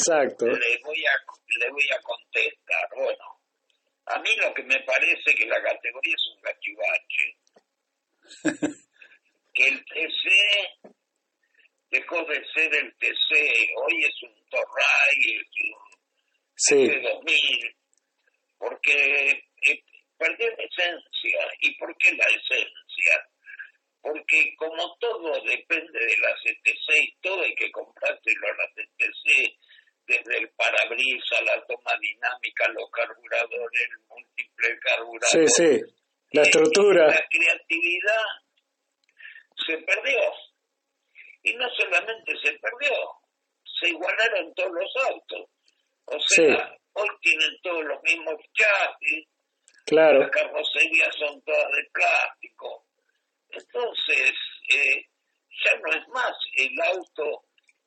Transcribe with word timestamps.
Exacto. 0.00 0.46
Le 0.46 0.78
voy 0.82 1.04
a, 1.04 1.12
le 1.58 1.70
voy 1.70 1.86
a 1.92 2.00
contestar. 2.00 2.88
Bueno, 2.96 3.40
a 4.06 4.18
mí 4.20 4.30
lo 4.36 4.54
que 4.54 4.62
me 4.62 4.80
parece 4.80 5.34
que 5.34 5.46
la 5.46 5.62
categoría 5.62 6.14
es 6.14 6.26
un 6.34 6.40
gachivache. 6.40 7.36
que 9.54 9.68
el 9.68 9.84
TC 9.84 10.24
dejó 11.90 12.24
de 12.24 12.42
ser 12.54 12.74
el 12.74 12.94
TC, 12.96 13.70
hoy 13.76 14.04
es 14.04 14.22
un 14.22 14.48
Torray, 14.48 15.36
es 15.36 15.48
un 15.64 15.90
Sí, 16.62 16.86
de 16.88 17.00
2000, 17.00 17.76
porque 18.58 19.30
eh, 19.66 19.84
perdió 20.18 20.46
la 20.48 20.64
esencia. 20.64 21.48
¿Y 21.60 21.74
por 21.76 21.96
qué 21.96 22.12
la 22.12 22.26
esencia? 22.26 23.26
Porque 24.02 24.54
como 24.56 24.96
todo 24.98 25.42
depende 25.42 25.98
de 25.98 26.16
las 26.18 26.38
ETC 26.44 27.02
y 27.02 27.16
todo 27.22 27.42
hay 27.42 27.54
que 27.54 27.70
comprárselo 27.70 28.48
a 28.48 28.66
desde 28.74 28.79
la 31.44 31.66
toma 31.66 31.92
dinámica, 32.00 32.68
los 32.68 32.90
carburadores, 32.90 33.82
el 33.90 33.98
múltiple 34.08 34.78
carburador. 34.80 35.48
sí, 35.48 35.48
sí. 35.48 35.80
La 36.32 36.42
estructura. 36.42 37.08
La 37.08 37.26
creatividad 37.28 38.24
se 39.66 39.76
perdió. 39.78 40.20
Y 41.42 41.54
no 41.54 41.68
solamente 41.70 42.32
se 42.42 42.52
perdió, 42.58 42.92
se 43.80 43.88
igualaron 43.88 44.54
todos 44.54 44.70
los 44.72 44.96
autos. 45.08 45.46
O 46.04 46.20
sea, 46.20 46.76
hoy 46.92 47.08
tienen 47.22 47.50
todos 47.62 47.84
los 47.84 48.02
mismos 48.02 48.34
chasis, 48.52 49.26
Claro. 49.86 50.20
las 50.20 50.30
carrocerías 50.30 51.14
son 51.16 51.42
todas 51.42 51.72
de 51.72 51.84
plástico. 51.92 52.86
Entonces, 53.48 54.32
eh, 54.68 55.06
ya 55.64 55.74
no 55.78 55.92
es 55.98 56.08
más 56.08 56.32
el 56.56 56.80
auto 56.94 57.44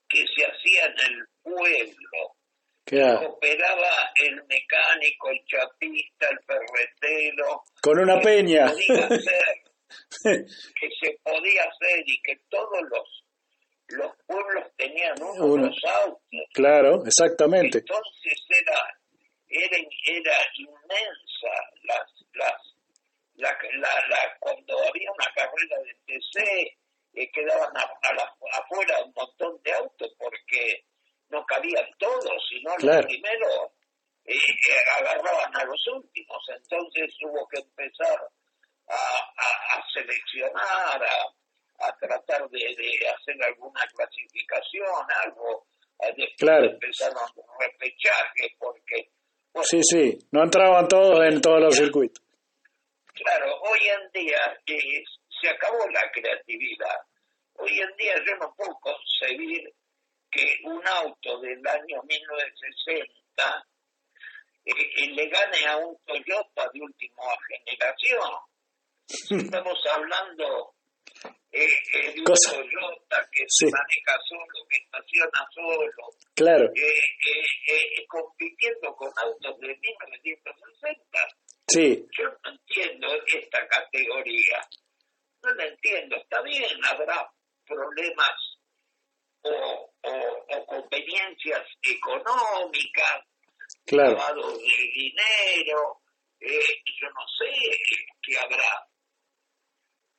que 0.10 0.26
se 0.36 0.46
hacía 0.46 0.86
en 0.86 1.14
el 1.14 1.28
pueblo. 1.44 2.36
Claro. 2.96 3.28
Operaba 3.30 3.90
el 4.16 4.36
mecánico, 4.46 5.30
el 5.30 5.46
chapista, 5.46 6.28
el 6.30 6.40
ferretero. 6.46 7.64
Con 7.82 8.00
una 8.00 8.20
que 8.20 8.24
peña. 8.26 8.68
Podía 8.72 9.06
hacer, 9.08 10.46
que 10.80 10.90
se 11.02 11.20
podía 11.24 11.64
hacer 11.64 12.04
y 12.06 12.22
que 12.22 12.36
todos 12.50 12.82
los 12.90 13.20
los 13.90 14.12
pueblos 14.26 14.66
tenían 14.78 15.14
unos 15.22 15.38
Uno. 15.40 15.66
autos. 15.68 16.22
Claro, 16.54 17.04
exactamente. 17.06 17.80
Entonces 17.80 18.40
era, 18.50 18.80
era, 19.50 19.78
era 20.08 20.36
inmensa 20.56 21.54
las, 21.84 22.26
las, 22.34 22.62
la, 23.36 23.50
la, 23.74 24.08
la- 24.08 24.38
cuando 24.40 24.78
había 24.88 25.12
una 25.12 25.28
carrera 25.36 25.78
de 25.84 25.94
TC, 26.08 26.78
eh, 27.14 27.32
quedaban 27.32 27.76
a, 27.78 27.82
a 27.82 28.14
la- 28.16 28.36
afuera 28.58 29.04
un 29.04 29.14
montón 29.16 29.62
de 29.64 29.74
autos 29.74 30.12
porque 30.18 30.86
no 31.30 31.46
cabían 31.46 31.86
Claro. 32.78 32.98
los 33.02 33.06
primeros 33.08 33.72
eh, 34.26 34.38
agarraban 35.00 35.56
a 35.56 35.64
los 35.66 35.88
últimos. 35.88 36.44
Entonces 36.56 37.16
hubo 37.24 37.48
que 37.50 37.60
empezar 37.60 38.20
a, 38.90 38.96
a, 38.96 39.80
a 39.80 39.86
seleccionar, 39.94 41.04
a, 41.04 41.88
a 41.88 41.98
tratar 41.98 42.50
de, 42.50 42.60
de 42.60 43.08
hacer 43.10 43.44
alguna 43.44 43.82
clasificación, 43.96 45.06
algo. 45.24 45.68
Después 46.00 46.30
Claro. 46.38 46.66
empezaron 46.66 47.24
repechajes 47.60 48.52
porque, 48.60 49.10
bueno, 49.54 49.66
Sí, 49.66 49.82
sí. 49.84 50.20
No 50.32 50.44
entraban 50.44 50.88
todos 50.88 51.26
en 51.26 51.40
todos 51.40 51.62
los 51.62 51.76
circuitos. 51.76 52.22
claro, 53.14 53.56
hoy 53.62 53.80
en 53.88 54.12
día 54.12 54.40
se 54.66 55.50
acabó 55.50 55.88
la 55.92 56.12
creatividad. 56.12 56.98
Hoy 57.56 57.80
en 57.80 57.96
día 57.98 58.16
yo 58.26 58.36
no 58.38 58.54
puedo 58.58 58.78
concebir 58.82 59.74
que 60.34 60.58
un 60.64 60.82
auto 60.88 61.40
del 61.42 61.66
año 61.68 62.02
1960 62.04 63.68
eh, 64.66 64.72
eh, 64.72 65.08
le 65.14 65.28
gane 65.28 65.66
a 65.68 65.78
un 65.78 65.98
Toyota 66.06 66.70
de 66.74 66.82
última 66.82 67.24
generación. 67.48 68.32
Estamos 69.30 69.78
hablando 69.92 70.74
eh, 71.52 71.66
eh, 71.94 72.14
de 72.14 72.20
un 72.20 72.26
Cosa- 72.26 72.52
Toyota 72.56 73.28
que 73.32 73.44
Sí. 73.48 73.66
se 73.68 73.72
maneja 73.72 74.18
solo, 74.28 74.68
que 74.70 74.78
estaciona 74.78 75.48
solo, 75.54 76.10
Claro. 76.36 76.66
eh, 76.66 76.82
eh, 76.82 77.46
eh, 77.68 78.08
compitiendo 78.08 78.96
con 78.96 79.12
autos 79.22 79.60
de 79.60 79.68
1960. 79.78 81.20
Sí, 81.68 82.06
Yo 82.18 82.26
no 82.30 82.52
entiendo 82.52 83.08
esta 83.28 83.68
categoría. 83.68 84.60
No 85.44 85.54
la 85.56 85.66
entiendo. 85.66 86.16
Está 86.18 86.42
bien, 86.42 86.80
habrá 86.90 87.30
problemas 87.66 88.53
o, 89.44 89.92
o, 90.04 90.58
o 90.58 90.66
conveniencias 90.66 91.62
económicas, 91.82 93.22
claro. 93.86 94.12
lavado 94.18 94.52
de 94.52 94.92
dinero, 94.94 96.00
eh, 96.40 96.82
yo 97.00 97.08
no 97.10 97.26
sé 97.38 97.78
qué 98.22 98.38
habrá. 98.40 98.88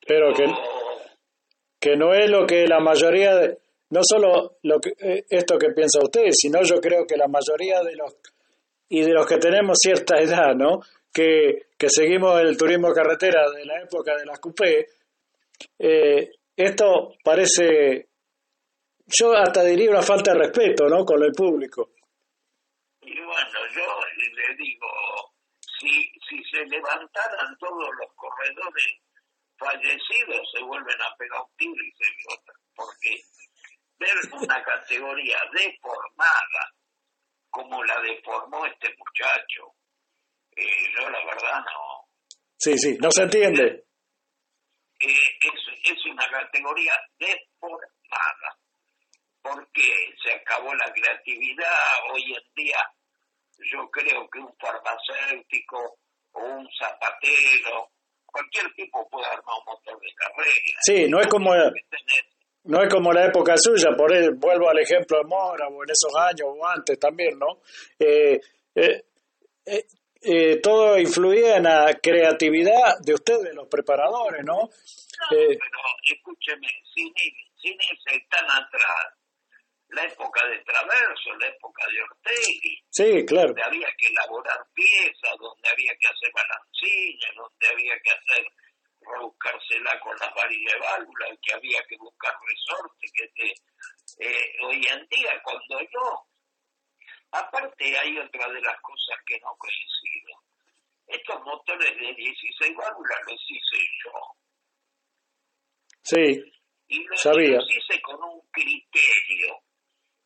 Pero 0.07 0.33
que, 0.35 0.45
O- 0.45 1.01
que 1.81 1.97
no 1.97 2.13
es 2.15 2.31
lo 2.31 2.47
que 2.47 2.67
la 2.67 2.81
mayoría 2.81 3.35
de, 3.37 3.59
no 3.91 4.01
solo 4.03 4.59
lo 4.63 4.81
que, 4.81 4.91
eh, 5.01 5.25
esto 5.31 5.59
que 5.59 5.71
piensa 5.71 6.01
usted, 6.03 6.29
sino 6.33 6.63
yo 6.63 6.81
creo 6.81 7.07
que 7.07 7.17
la 7.17 7.29
mayoría 7.29 7.83
de 7.83 7.97
los 7.97 8.17
y 8.89 9.01
de 9.03 9.13
los 9.13 9.27
que 9.27 9.39
tenemos 9.39 9.79
cierta 9.81 10.21
edad, 10.21 10.55
¿no? 10.55 10.81
Que, 11.13 11.69
que 11.79 11.89
seguimos 11.89 12.39
el 12.41 12.57
turismo 12.57 12.93
carretera 12.93 13.51
de 13.51 13.65
la 13.65 13.81
época 13.81 14.15
de 14.17 14.27
las 14.27 14.39
coupé, 14.41 14.87
eh, 15.79 16.31
esto 16.57 17.15
parece, 17.25 18.09
yo 19.07 19.33
hasta 19.33 19.63
diría 19.65 19.91
una 19.91 20.03
falta 20.03 20.33
de 20.33 20.39
respeto, 20.39 20.89
¿no? 20.89 21.05
Con 21.05 21.23
el 21.23 21.33
público. 21.33 21.93
Y 23.03 23.21
bueno, 23.21 23.59
yo 23.75 23.87
le 24.17 24.55
digo, 24.57 24.87
si, 25.79 25.89
si 26.29 26.43
se 26.51 26.65
levantaran 26.67 27.57
todos 27.59 27.91
los 28.01 28.13
corredores 28.15 29.01
fallecidos, 29.59 30.51
se 30.53 30.63
vuelven 30.63 31.01
a 31.03 31.17
pegar 31.17 31.43
un 31.43 31.57
tiro 31.57 31.85
y 31.85 31.93
se 31.93 32.05
otra. 32.33 32.55
Porque 32.75 33.21
ver 33.99 34.17
una 34.33 34.63
categoría 34.65 35.39
deformada 35.53 36.73
como 37.51 37.85
la 37.85 38.01
deformó 38.01 38.67
este 38.67 38.89
muchacho, 38.99 39.75
eh, 40.57 40.93
yo 40.99 41.09
la 41.09 41.25
verdad 41.25 41.61
no. 41.61 42.09
Sí, 42.57 42.77
sí, 42.79 42.97
no 43.01 43.11
se 43.11 43.23
entiende. 43.23 43.85
Eh, 45.01 45.15
es, 45.43 45.93
es 45.93 46.07
una 46.07 46.29
categoría 46.31 46.95
deformada. 47.19 48.59
Porque 49.45 49.85
se 50.25 50.33
acabó 50.33 50.73
la 50.75 50.91
creatividad. 50.91 51.77
Hoy 52.13 52.23
en 52.33 52.55
día 52.57 52.79
yo 53.71 53.89
creo 53.91 54.27
que 54.31 54.39
un 54.41 54.53
farmacéutico 54.59 55.99
o 56.33 56.41
un 56.43 56.67
zapatero, 56.81 57.91
cualquier 58.25 58.73
tipo 58.75 59.07
puede 59.11 59.27
armar 59.27 59.55
un 59.61 59.65
motor 59.67 60.01
de 60.01 60.15
carrera. 60.17 60.79
Sí, 60.81 61.07
no 61.09 61.21
es 61.21 61.27
como, 61.29 61.51
no 62.65 62.83
es 62.83 62.89
como 62.93 63.13
la 63.13 63.27
época 63.27 63.55
suya, 63.59 63.91
por 63.97 64.13
él, 64.15 64.31
vuelvo 64.37 64.69
al 64.71 64.79
ejemplo 64.81 65.19
de 65.19 65.25
Mora 65.25 65.69
o 65.69 65.85
en 65.85 65.91
esos 65.91 66.13
años 66.17 66.49
o 66.49 66.67
antes 66.67 66.99
también, 66.99 67.39
¿no? 67.39 67.61
Eh, 67.99 68.41
eh, 68.75 69.05
eh, 69.67 69.85
eh, 70.23 70.61
todo 70.63 70.99
influía 70.99 71.57
en 71.59 71.65
la 71.65 71.93
creatividad 72.03 72.95
de 73.05 73.13
ustedes, 73.13 73.55
los 73.55 73.69
preparadores, 73.69 74.43
¿no? 74.43 74.55
No, 74.55 75.37
Eh, 75.37 75.59
pero 75.59 75.79
escúcheme, 76.03 76.67
sin, 76.95 77.13
sin 77.61 77.73
irse 77.75 78.27
tan 78.31 78.47
atrás, 78.47 79.15
la 79.95 80.05
época 80.05 80.47
de 80.49 80.59
Traverso, 80.65 81.35
la 81.39 81.47
época 81.47 81.87
de 81.89 82.03
Ortegui, 82.03 82.85
sí, 82.91 83.25
claro, 83.27 83.49
donde 83.49 83.63
había 83.63 83.89
que 83.97 84.07
elaborar 84.09 84.67
piezas, 84.75 85.37
donde 85.39 85.69
había 85.69 85.93
que 85.99 86.09
hacer 86.09 86.31
balancines, 86.33 87.31
donde 87.37 87.67
había 87.69 87.95
que 88.01 88.11
hacer 88.11 88.47
rebuscársela 89.01 90.01
con 90.01 90.17
las 90.19 90.35
varillas 90.35 90.73
de 90.75 90.81
válvulas, 90.81 91.39
que 91.43 91.55
había 91.55 91.81
que 91.89 91.97
buscar 91.99 92.35
resorte, 92.41 93.07
que 93.15 93.29
te, 93.29 93.55
eh, 94.27 94.53
hoy 94.63 94.87
en 94.91 95.07
día 95.09 95.41
cuando 95.43 95.81
yo, 95.81 96.27
aparte 97.33 97.99
hay 97.99 98.19
otra 98.19 98.49
de 98.49 98.61
las 98.61 98.81
cosas 98.81 99.19
que 99.27 99.39
no 99.41 99.55
coincido, 99.57 100.43
estos 101.07 101.41
motores 101.43 101.95
de 101.97 102.15
16 102.15 102.77
válvulas 102.77 103.19
los 103.27 103.41
hice 103.49 103.79
yo, 104.05 104.13
sí, 106.03 106.53
y 106.89 107.05
los, 107.05 107.21
Sabía. 107.21 107.57
los 107.57 107.71
hice 107.71 108.01
con 108.03 108.23
un 108.23 108.41
criterio. 108.51 109.64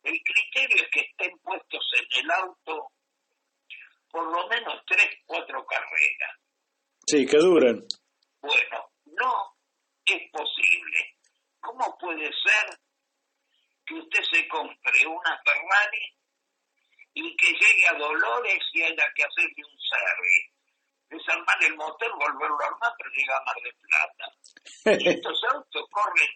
El 0.03 0.19
criterio 0.23 0.83
es 0.83 0.89
que 0.91 1.01
estén 1.01 1.37
puestos 1.39 1.85
en 1.97 2.23
el 2.23 2.31
auto 2.31 2.91
por 4.09 4.25
lo 4.25 4.47
menos 4.47 4.81
tres, 4.87 5.07
cuatro 5.25 5.65
carreras. 5.65 6.35
sí, 7.07 7.25
que 7.25 7.37
duren. 7.37 7.85
Bueno, 8.41 8.91
no 9.05 9.55
es 10.05 10.31
posible. 10.31 11.17
¿Cómo 11.59 11.97
puede 11.99 12.25
ser 12.25 12.79
que 13.85 13.95
usted 13.95 14.23
se 14.31 14.47
compre 14.47 15.05
una 15.05 15.41
Ferrari 15.43 16.17
y 17.13 17.35
que 17.35 17.47
llegue 17.47 17.87
a 17.89 17.97
Dolores 17.97 18.63
y 18.73 18.81
haya 18.81 19.05
que 19.15 19.23
hacerle 19.23 19.63
un 19.65 19.79
service? 19.79 20.53
Desarmar 21.09 21.63
el 21.63 21.75
motor, 21.75 22.11
volverlo 22.17 22.57
a 22.61 22.67
armar, 22.67 22.93
pero 22.97 23.09
llega 23.11 23.37
a 23.37 23.43
Mar 23.43 23.55
de 23.63 23.73
Plata. 23.73 24.35
Y 25.03 25.09
estos 25.09 25.41
autos 25.53 25.85
corren 25.91 26.29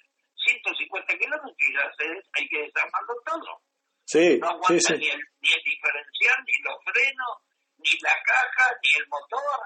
150 0.44 1.18
kilómetros 1.18 1.56
y 1.60 1.74
ya 1.74 1.92
se, 1.98 2.06
hay 2.34 2.48
que 2.50 2.60
desarmarlo 2.64 3.14
todo. 3.26 3.62
Sí, 4.06 4.38
no 4.40 4.48
aguanta 4.48 4.68
sí, 4.74 4.80
sí. 4.80 4.94
Ni, 4.98 5.08
el, 5.10 5.22
ni 5.42 5.50
el 5.54 5.64
diferencial, 5.64 6.38
ni 6.46 6.54
los 6.64 6.78
frenos, 6.84 7.34
ni 7.78 7.90
la 8.02 8.16
caja, 8.26 8.66
ni 8.82 9.00
el 9.02 9.08
motor, 9.08 9.60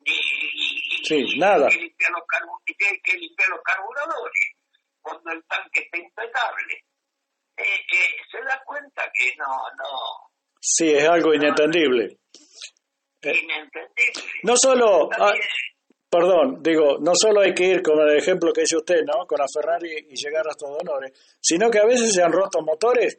ni, 0.00 0.14
Sí, 1.04 1.16
y- 1.34 1.38
nada. 1.38 1.68
limpiar 1.68 2.10
los 2.12 2.24
hay 2.88 3.00
que 3.02 3.12
limpiar 3.14 3.48
los 3.50 3.60
carburadores 3.62 4.46
cuando 5.00 5.30
el 5.32 5.44
tanque 5.46 5.80
está 5.80 5.98
impecable. 5.98 6.74
Eh, 7.56 7.62
eh, 7.92 8.16
se 8.30 8.38
da 8.42 8.60
cuenta 8.66 9.08
que 9.14 9.34
no, 9.36 9.46
no, 9.78 9.88
Sí, 10.60 10.92
es 10.92 11.06
algo 11.08 11.32
inentendible. 11.34 12.18
Inentendible. 13.22 14.22
No 14.42 14.56
solo, 14.56 15.08
ah, 15.18 15.32
perdón, 16.14 16.62
digo, 16.62 16.98
no 17.00 17.10
solo 17.14 17.40
hay 17.40 17.52
que 17.52 17.64
ir 17.64 17.82
con 17.82 17.98
el 17.98 18.16
ejemplo 18.16 18.52
que 18.52 18.60
dice 18.62 18.76
usted, 18.76 19.02
¿no? 19.02 19.26
Con 19.26 19.38
la 19.38 19.50
Ferrari 19.52 20.06
y 20.08 20.14
llegar 20.14 20.46
hasta 20.46 20.70
Dolores, 20.70 21.10
sino 21.40 21.68
que 21.68 21.80
a 21.80 21.86
veces 21.86 22.14
se 22.14 22.22
han 22.22 22.30
roto 22.30 22.62
motores 22.62 23.18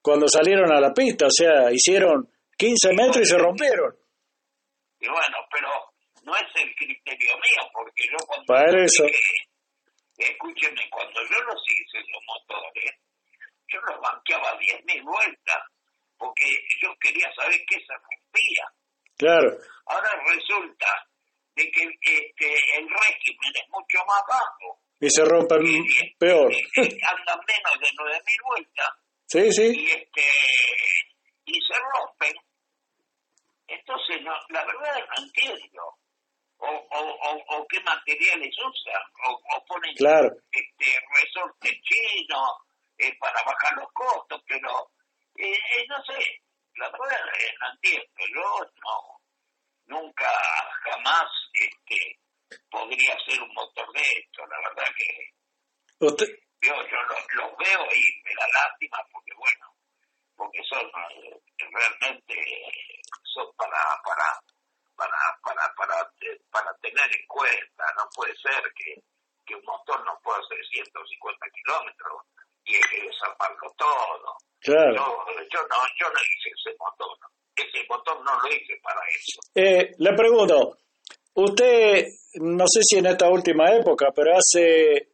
cuando 0.00 0.28
salieron 0.28 0.70
a 0.70 0.80
la 0.80 0.94
pista, 0.94 1.26
o 1.26 1.30
sea, 1.30 1.66
hicieron 1.72 2.30
15 2.56 2.94
metros 2.94 3.22
y 3.22 3.24
se 3.24 3.38
rompieron. 3.38 3.90
y 5.00 5.08
bueno, 5.08 5.36
pero 5.50 5.68
no 6.22 6.32
es 6.36 6.46
el 6.62 6.70
criterio 6.76 7.34
mío, 7.34 7.62
porque 7.72 8.04
yo 8.06 8.18
cuando... 8.24 8.46
Para 8.46 8.84
eso. 8.84 9.04
escúcheme, 10.16 10.88
cuando 10.90 11.20
yo 11.26 11.42
los 11.42 11.60
hice 11.66 11.98
los 11.98 12.22
motores, 12.22 12.92
yo 13.66 13.80
los 13.80 13.98
banqueaba 14.00 14.54
10.000 14.60 15.02
vueltas, 15.02 15.62
porque 16.16 16.46
yo 16.80 16.94
quería 17.00 17.26
saber 17.34 17.58
qué 17.66 17.76
se 17.82 17.94
rompía. 17.94 18.64
Claro, 19.18 19.58
Ahora 19.86 20.10
resulta 20.30 20.86
de 21.58 21.70
que 21.70 21.82
este, 21.84 22.78
el 22.78 22.88
régimen 22.88 23.52
es 23.62 23.68
mucho 23.70 23.98
más 24.06 24.22
bajo. 24.28 24.80
y 25.00 25.10
se 25.10 25.24
rompen 25.24 25.66
y- 25.66 26.14
peor. 26.18 26.52
y- 26.52 26.56
y 26.56 26.98
andan 27.04 27.40
menos 27.46 27.74
de 27.80 27.88
9.000 27.94 28.42
vueltas 28.46 28.88
Sí, 29.26 29.52
sí, 29.52 29.66
y 29.84 29.90
este 29.90 30.22
y 31.44 31.54
se 31.60 31.74
rompen. 31.78 32.34
Entonces, 33.66 34.22
no, 34.22 34.32
la 34.48 34.64
verdad 34.64 34.96
no 35.08 35.24
entiendo. 35.24 35.82
O, 36.60 36.66
o, 36.66 37.00
o, 37.00 37.56
o 37.56 37.66
qué 37.68 37.78
materiales 37.80 38.52
usan, 38.58 39.02
o, 39.28 39.64
ponen 39.66 39.94
claro. 39.94 40.28
este 40.50 40.98
resorte 41.22 41.80
chino 41.82 42.42
eh, 42.98 43.14
para 43.20 43.40
bajar 43.44 43.76
los 43.76 43.92
costos, 43.92 44.42
pero 44.48 44.90
eh, 45.36 45.52
eh, 45.52 45.86
no 45.88 46.02
sé, 46.04 46.18
la 46.74 46.90
verdad 46.90 47.20
no 47.60 47.70
entiendo. 47.74 48.24
Yo 48.34 48.70
no, 48.82 49.20
nunca, 50.00 50.28
jamás 50.82 51.28
podría 52.70 53.14
hacer 53.14 53.42
un 53.42 53.52
motor 53.54 53.92
de 53.92 54.00
esto, 54.00 54.46
la 54.46 54.58
verdad 54.68 54.92
que 54.96 55.38
Usted, 56.00 56.28
yo, 56.62 56.74
yo 56.74 57.02
los, 57.10 57.22
los 57.34 57.56
veo 57.58 57.82
y 57.90 58.02
me 58.22 58.34
da 58.38 58.46
lástima 58.46 58.98
porque 59.12 59.32
bueno, 59.34 59.66
porque 60.36 60.60
son 60.70 60.86
eh, 60.86 61.40
realmente 61.58 62.34
eh, 62.34 63.00
son 63.34 63.46
para 63.56 63.82
para 64.04 64.26
para 64.94 65.18
para 65.42 65.74
para 65.74 66.00
eh, 66.22 66.38
para 66.50 66.72
tener 66.78 67.10
en 67.10 67.26
cuenta, 67.26 67.84
no 67.96 68.08
puede 68.14 68.32
ser 68.36 68.62
que, 68.76 68.94
que 69.44 69.54
un 69.56 69.64
motor 69.64 70.04
no 70.04 70.18
pueda 70.22 70.38
hacer 70.38 70.58
150 70.70 71.46
kilómetros 71.50 72.22
y 72.64 72.74
hay 72.76 72.82
que 72.82 73.02
desarmarlo 73.08 73.74
todo. 73.76 74.36
claro. 74.60 74.94
Yo, 74.94 75.42
yo 75.50 75.60
no, 75.66 75.76
yo 75.98 76.06
no 76.10 76.20
hice 76.20 76.50
ese 76.54 76.76
motor, 76.78 77.18
ese 77.56 77.86
motor 77.88 78.22
no 78.22 78.40
lo 78.40 78.48
hice 78.48 78.78
para 78.82 79.00
eso. 79.10 79.40
Eh, 79.54 79.94
le 79.98 80.12
pregunto, 80.14 80.78
usted, 81.44 82.06
no 82.40 82.64
sé 82.66 82.80
si 82.82 82.98
en 82.98 83.06
esta 83.06 83.28
última 83.30 83.70
época, 83.74 84.08
pero 84.14 84.32
hace, 84.36 85.08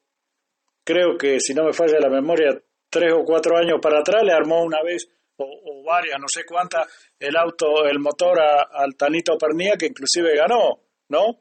creo 0.85 1.17
que 1.17 1.39
si 1.41 1.55
no 1.55 1.65
me 1.65 1.73
falla 1.73 1.99
la 2.01 2.09
memoria, 2.09 2.51
tres 2.91 3.13
o 3.13 3.25
cuatro 3.25 3.57
años 3.57 3.79
para 3.81 4.01
atrás 4.01 4.23
le 4.25 4.33
armó 4.33 4.63
una 4.63 4.83
vez, 4.83 5.07
o, 5.37 5.45
o 5.45 5.85
varias, 5.85 6.19
no 6.21 6.27
sé 6.29 6.45
cuántas, 6.47 6.87
el 7.19 7.37
auto, 7.37 7.87
el 7.87 7.99
motor 7.99 8.41
a- 8.41 8.69
al 8.73 8.95
Tanito 8.97 9.37
Pernía, 9.37 9.75
que 9.79 9.87
inclusive 9.87 10.37
ganó, 10.37 10.81
¿no? 11.09 11.41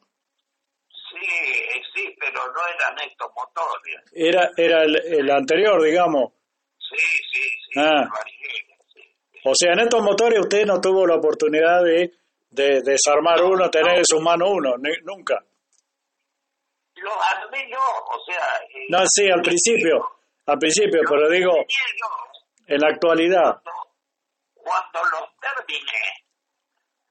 Sí, 0.89 1.30
sí, 1.94 2.15
pero 2.19 2.41
no 2.51 2.62
eran 2.75 3.07
estos 3.09 3.30
motores. 3.35 3.95
Era, 4.13 4.50
era 4.57 4.83
el, 4.83 4.95
el 4.95 5.30
anterior, 5.30 5.81
digamos. 5.83 6.33
Sí, 6.80 6.97
sí, 7.31 7.39
sí, 7.74 7.80
Ah. 7.80 8.09
Sí. 8.94 9.00
O 9.45 9.53
sea, 9.56 9.74
en 9.74 9.80
estos 9.81 10.01
motores 10.01 10.39
usted 10.39 10.65
no 10.65 10.80
tuvo 10.81 11.06
la 11.06 11.15
oportunidad 11.15 11.83
de, 11.83 12.12
de 12.53 12.81
desarmar 12.83 13.41
uno, 13.41 13.69
tener 13.69 13.97
en 13.97 14.05
su 14.05 14.19
mano 14.21 14.45
uno, 14.50 14.77
ni- 14.77 15.01
nunca. 15.03 15.44
Los 16.95 17.17
armé 17.31 17.67
yo, 17.69 17.79
o 17.79 18.23
sea... 18.25 18.45
eh, 18.69 18.85
No, 18.89 19.00
sí, 19.07 19.29
al 19.29 19.41
principio, 19.41 20.17
al 20.45 20.57
principio, 20.59 21.01
pero 21.09 21.29
digo, 21.29 21.51
en 22.67 22.79
la 22.79 22.88
actualidad. 22.89 23.61
Cuando, 24.53 24.91
cuando 24.94 25.03
los 25.19 25.29
terminé, 25.39 26.25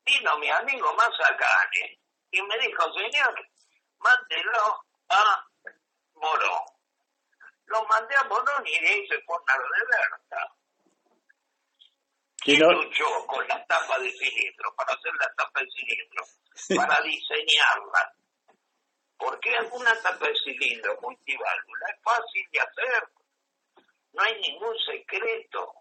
vino 0.07 0.39
mi 0.39 0.49
amigo 0.49 0.95
Mazacane 0.95 1.99
y 2.31 2.41
me 2.43 2.59
dijo, 2.59 2.83
señor, 2.95 3.35
mándelo 3.99 4.81
a 5.11 5.45
Morón. 6.15 6.63
Lo 7.67 7.85
mandé 7.85 8.15
a 8.17 8.25
Morón 8.25 8.65
y 8.67 8.81
de 8.81 8.89
ahí 8.89 9.07
se 9.09 9.19
pone 9.27 9.45
a 9.49 9.57
lo 9.59 9.65
de 12.45 12.53
Berta. 12.53 12.55
Y 12.55 12.57
¿Quién 12.57 12.61
no, 12.61 12.73
luchó 12.73 13.27
con 13.27 13.47
la 13.49 13.65
tapa 13.67 13.99
de 13.99 14.11
cilindro 14.11 14.75
para 14.75 14.93
hacer 14.93 15.13
la 15.15 15.33
tapa 15.35 15.61
de 15.61 15.67
cilindro? 15.71 16.25
Para 16.77 17.03
diseñarla. 17.03 18.15
Porque 19.17 19.57
una 19.73 19.95
tapa 20.03 20.27
de 20.27 20.35
cilindro 20.35 20.99
multiválvula 21.01 21.87
es 21.89 22.03
fácil 22.03 22.47
de 22.53 22.61
hacer. 22.61 23.09
No 24.13 24.23
hay 24.23 24.41
ningún 24.41 24.77
secreto. 24.79 25.73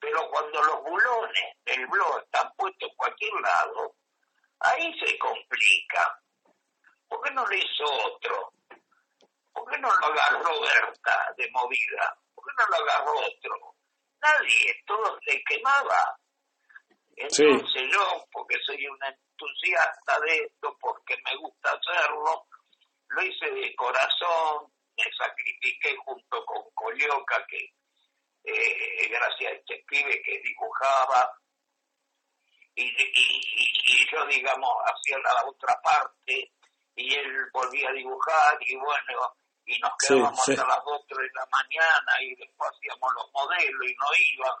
Pero 0.00 0.28
cuando 0.30 0.62
los 0.62 0.82
bulones 0.82 1.56
del 1.64 1.86
blog 1.86 2.22
están 2.24 2.52
puestos 2.56 2.90
en 2.90 2.96
cualquier 2.96 3.32
lado, 3.34 3.94
ahí 4.60 4.92
se 4.98 5.16
complica. 5.18 6.20
¿Por 7.06 7.22
qué 7.22 7.30
no 7.30 7.46
lo 7.46 7.54
hizo 7.54 7.84
otro? 7.84 8.52
¿Por 9.52 9.70
qué 9.70 9.78
no 9.78 9.88
lo 9.88 10.06
agarró 10.06 10.60
Berta 10.60 11.34
de 11.36 11.48
movida? 11.52 12.18
¿Por 12.34 12.44
qué 12.44 12.52
no 12.58 12.68
lo 12.68 12.76
agarró 12.82 13.12
otro? 13.18 13.76
Nadie, 14.22 14.82
todo 14.86 15.18
le 15.26 15.42
quemaba. 15.44 16.18
Sí. 17.28 17.42
Entonces 17.44 17.82
yo, 17.92 18.24
porque 18.32 18.56
soy 18.64 18.86
un 18.86 18.98
entusiasta 19.04 20.18
de 20.20 20.36
esto, 20.44 20.76
porque 20.80 21.16
me 21.24 21.36
gusta 21.36 21.72
hacerlo, 21.72 22.46
lo 23.08 23.22
hice 23.22 23.50
de 23.50 23.74
corazón, 23.76 24.72
me 24.96 25.04
sacrifiqué 25.16 25.94
junto 26.04 26.44
con 26.46 26.62
Colioca, 26.74 27.44
que 27.46 27.58
eh, 28.44 29.08
gracias 29.08 29.52
a 29.52 29.54
este 29.56 29.84
pibe 29.86 30.22
que 30.22 30.40
dibujaba, 30.40 31.32
y- 32.74 32.84
y 32.88 34.10
yo, 34.10 34.24
digamos, 34.26 34.72
hacía 34.84 35.18
la 35.18 35.44
otra 35.46 35.78
parte, 35.82 36.50
y 36.96 37.14
él 37.14 37.50
volvía 37.52 37.88
a 37.90 37.92
dibujar, 37.92 38.58
y 38.60 38.76
bueno, 38.76 39.34
y 39.64 39.78
nos 39.78 39.92
quedábamos 39.98 40.40
sí. 40.44 40.52
hasta 40.52 40.66
las 40.66 40.84
2, 40.84 41.00
3 41.08 41.18
de 41.18 41.34
la 41.34 41.46
mañana, 41.46 42.22
y 42.22 42.34
después 42.34 42.70
hacíamos 42.70 43.12
los 43.14 43.32
modelos, 43.32 43.86
y 43.86 43.94
no 43.94 44.08
iban, 44.34 44.56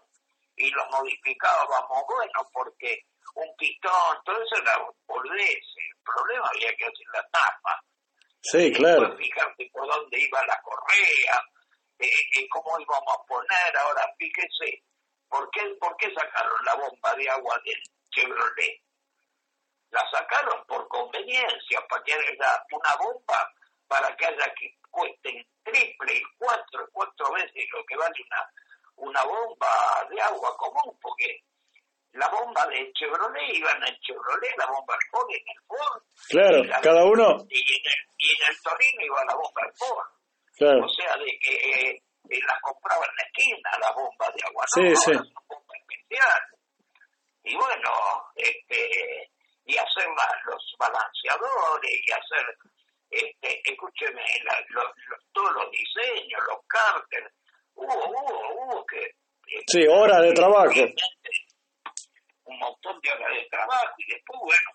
y 0.56 0.70
los 0.70 0.86
modificábamos, 0.90 2.04
bueno, 2.06 2.50
porque 2.52 3.06
un 3.34 3.56
pistón, 3.56 4.18
todo 4.24 4.42
eso 4.42 4.56
era 4.62 4.78
boludez, 5.06 5.64
el 5.76 6.02
problema 6.04 6.48
había 6.48 6.74
que 6.76 6.84
hacer 6.84 7.06
la 7.12 7.22
tapa, 7.28 7.82
sí, 8.42 8.72
claro. 8.72 9.00
Después 9.00 9.26
fijarte 9.26 9.70
por 9.72 9.86
dónde 9.86 10.20
iba 10.20 10.46
la 10.46 10.60
correa, 10.62 11.44
eh, 11.98 12.06
eh, 12.06 12.48
cómo 12.50 12.78
íbamos 12.78 13.14
a 13.14 13.26
poner. 13.26 13.76
Ahora, 13.78 14.12
fíjese, 14.18 14.82
¿por 15.28 15.48
qué, 15.50 15.62
¿por 15.80 15.96
qué 15.96 16.12
sacaron 16.12 16.64
la 16.64 16.74
bomba 16.74 17.14
de 17.14 17.30
agua 17.30 17.60
del 17.64 17.82
Chevrolet? 18.10 18.80
La 19.90 20.02
sacaron 20.10 20.64
por 20.66 20.88
conveniencia, 20.88 21.80
para 21.88 22.02
que 22.02 22.14
haya 22.14 22.64
una 22.72 22.96
bomba, 22.96 23.52
para 23.86 24.16
que 24.16 24.26
haya 24.26 24.54
que 24.54 24.74
cueste 24.92 25.46
triple 25.64 26.14
y 26.14 26.22
cuatro, 26.38 26.86
cuatro 26.92 27.32
veces 27.32 27.64
lo 27.72 27.84
que 27.84 27.96
vale 27.96 28.14
una, 28.28 28.50
una 29.10 29.22
bomba 29.24 30.06
de 30.10 30.20
agua 30.22 30.56
común, 30.56 30.96
porque 31.02 31.40
la 32.12 32.28
bomba 32.28 32.66
de 32.66 32.92
Chevrolet 32.92 33.54
iba 33.56 33.70
en 33.72 33.82
el 33.84 33.98
Chevrolet, 34.00 34.54
la 34.58 34.66
bomba 34.66 34.94
Ford 35.10 35.30
en 35.30 35.48
el 35.48 35.60
Ford, 35.66 36.02
Claro, 36.28 36.58
y 36.58 36.66
la- 36.68 36.80
cada 36.80 37.04
uno, 37.04 37.24
y 37.48 37.58
en 37.58 37.84
el, 37.88 38.00
y 38.18 38.28
en 38.36 38.48
el 38.50 38.56
Torino 38.62 39.02
iba 39.04 39.24
la 39.24 39.34
bomba 39.34 39.62
Ford. 39.76 40.06
claro. 40.56 40.84
O 40.84 40.88
sea, 40.90 41.16
de 41.16 41.38
que 41.40 41.54
eh, 41.54 42.02
eh, 42.30 42.40
las 42.46 42.60
compraba 42.60 43.04
en 43.06 43.16
la 43.16 43.22
esquina, 43.24 43.70
la 43.80 43.90
bomba 43.92 44.30
de 44.30 44.44
agua. 44.46 44.64
Sí, 44.74 44.82
no, 44.82 44.96
sí. 44.96 45.10
ahora 45.12 45.24
son 45.24 45.44
bombas 45.48 45.78
especiales. 45.80 46.58
Y 47.44 47.56
bueno, 47.56 47.90
este, 48.36 49.30
y 49.64 49.76
hacer 49.76 50.06
la- 50.06 50.40
los 50.44 50.74
balanceadores, 50.78 52.00
y 52.06 52.12
hacer, 52.12 52.56
este, 53.12 53.70
escúcheme, 53.70 54.22
la- 54.44 54.60
los- 54.70 54.92
los- 55.08 55.24
todos 55.32 55.52
los 55.52 55.70
diseños, 55.70 56.40
los 56.48 56.58
cárteles. 56.66 57.32
Hubo, 57.74 57.94
hubo, 57.94 58.64
hubo 58.64 58.86
que... 58.86 58.98
eh, 59.04 59.62
Sí, 59.66 59.86
horas 59.88 60.22
de 60.22 60.32
trabajo. 60.32 60.72
Un 62.44 62.58
montón 62.58 63.00
de 63.00 63.10
horas 63.12 63.32
de 63.34 63.48
trabajo, 63.50 63.94
y 63.98 64.12
después, 64.12 64.40
bueno, 64.42 64.70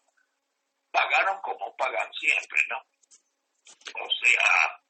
pagaron 0.92 1.40
como 1.42 1.76
pagan 1.76 2.10
siempre, 2.14 2.60
¿no? 2.70 2.78
O 2.78 4.10
sea, 4.24 4.82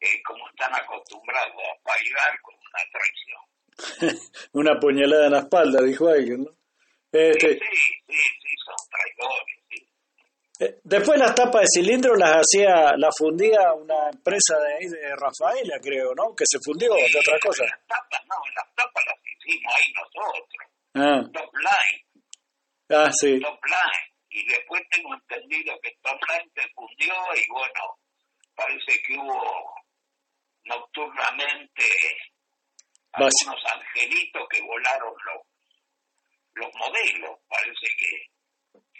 eh, 0.00 0.22
como 0.24 0.48
están 0.48 0.74
acostumbrados 0.74 1.52
a 1.52 1.82
pagar 1.82 2.40
con 2.42 2.54
una 2.54 2.82
traición. 2.92 3.42
Una 4.52 4.78
puñalada 4.78 5.26
en 5.26 5.32
la 5.32 5.38
espalda, 5.40 5.82
dijo 5.82 6.08
alguien, 6.08 6.44
¿no? 6.44 6.50
Este, 7.10 7.58
Sí, 7.58 7.60
sí, 8.08 8.16
sí, 8.16 8.54
son 8.64 8.76
traidores. 8.90 9.61
Sí. 10.68 10.74
después 10.84 11.18
las 11.18 11.34
tapas 11.34 11.62
de 11.62 11.66
cilindro 11.80 12.14
las 12.16 12.36
hacía, 12.42 12.92
las 12.96 13.14
fundía 13.16 13.72
una 13.74 14.08
empresa 14.10 14.58
de 14.58 14.74
ahí 14.74 14.86
de 14.88 15.14
Rafaela, 15.16 15.78
creo, 15.82 16.14
¿no? 16.14 16.34
Que 16.34 16.44
se 16.46 16.58
fundió 16.64 16.92
de 16.94 17.04
otra 17.18 17.38
cosa. 17.40 17.64
Las 17.64 17.86
tapas, 17.88 18.22
no, 18.26 18.36
las 18.54 18.74
tapas 18.74 19.04
las 19.06 19.16
hicimos 19.24 19.72
ahí 19.76 19.92
nosotros. 19.94 20.68
Ah, 20.94 21.22
Top 21.32 21.52
Line, 21.54 22.04
ah 22.90 23.10
sí. 23.12 23.40
Top 23.40 23.64
Line. 23.64 24.12
Y 24.34 24.46
después 24.46 24.82
tengo 24.90 25.14
entendido 25.14 25.78
que 25.82 25.90
Top 26.02 26.18
Line 26.28 26.50
se 26.54 26.62
fundió 26.74 27.14
y 27.36 27.50
bueno, 27.52 27.98
parece 28.54 28.92
que 29.06 29.14
hubo 29.18 29.74
nocturnamente 30.64 31.82
Vas- 33.12 33.32
algunos 33.44 33.64
angelitos 33.72 34.42
que 34.50 34.62
volaron 34.62 35.12
los, 35.26 35.42
los 36.54 36.70
modelos. 36.74 37.38
Parece 37.48 37.86
que 37.98 38.31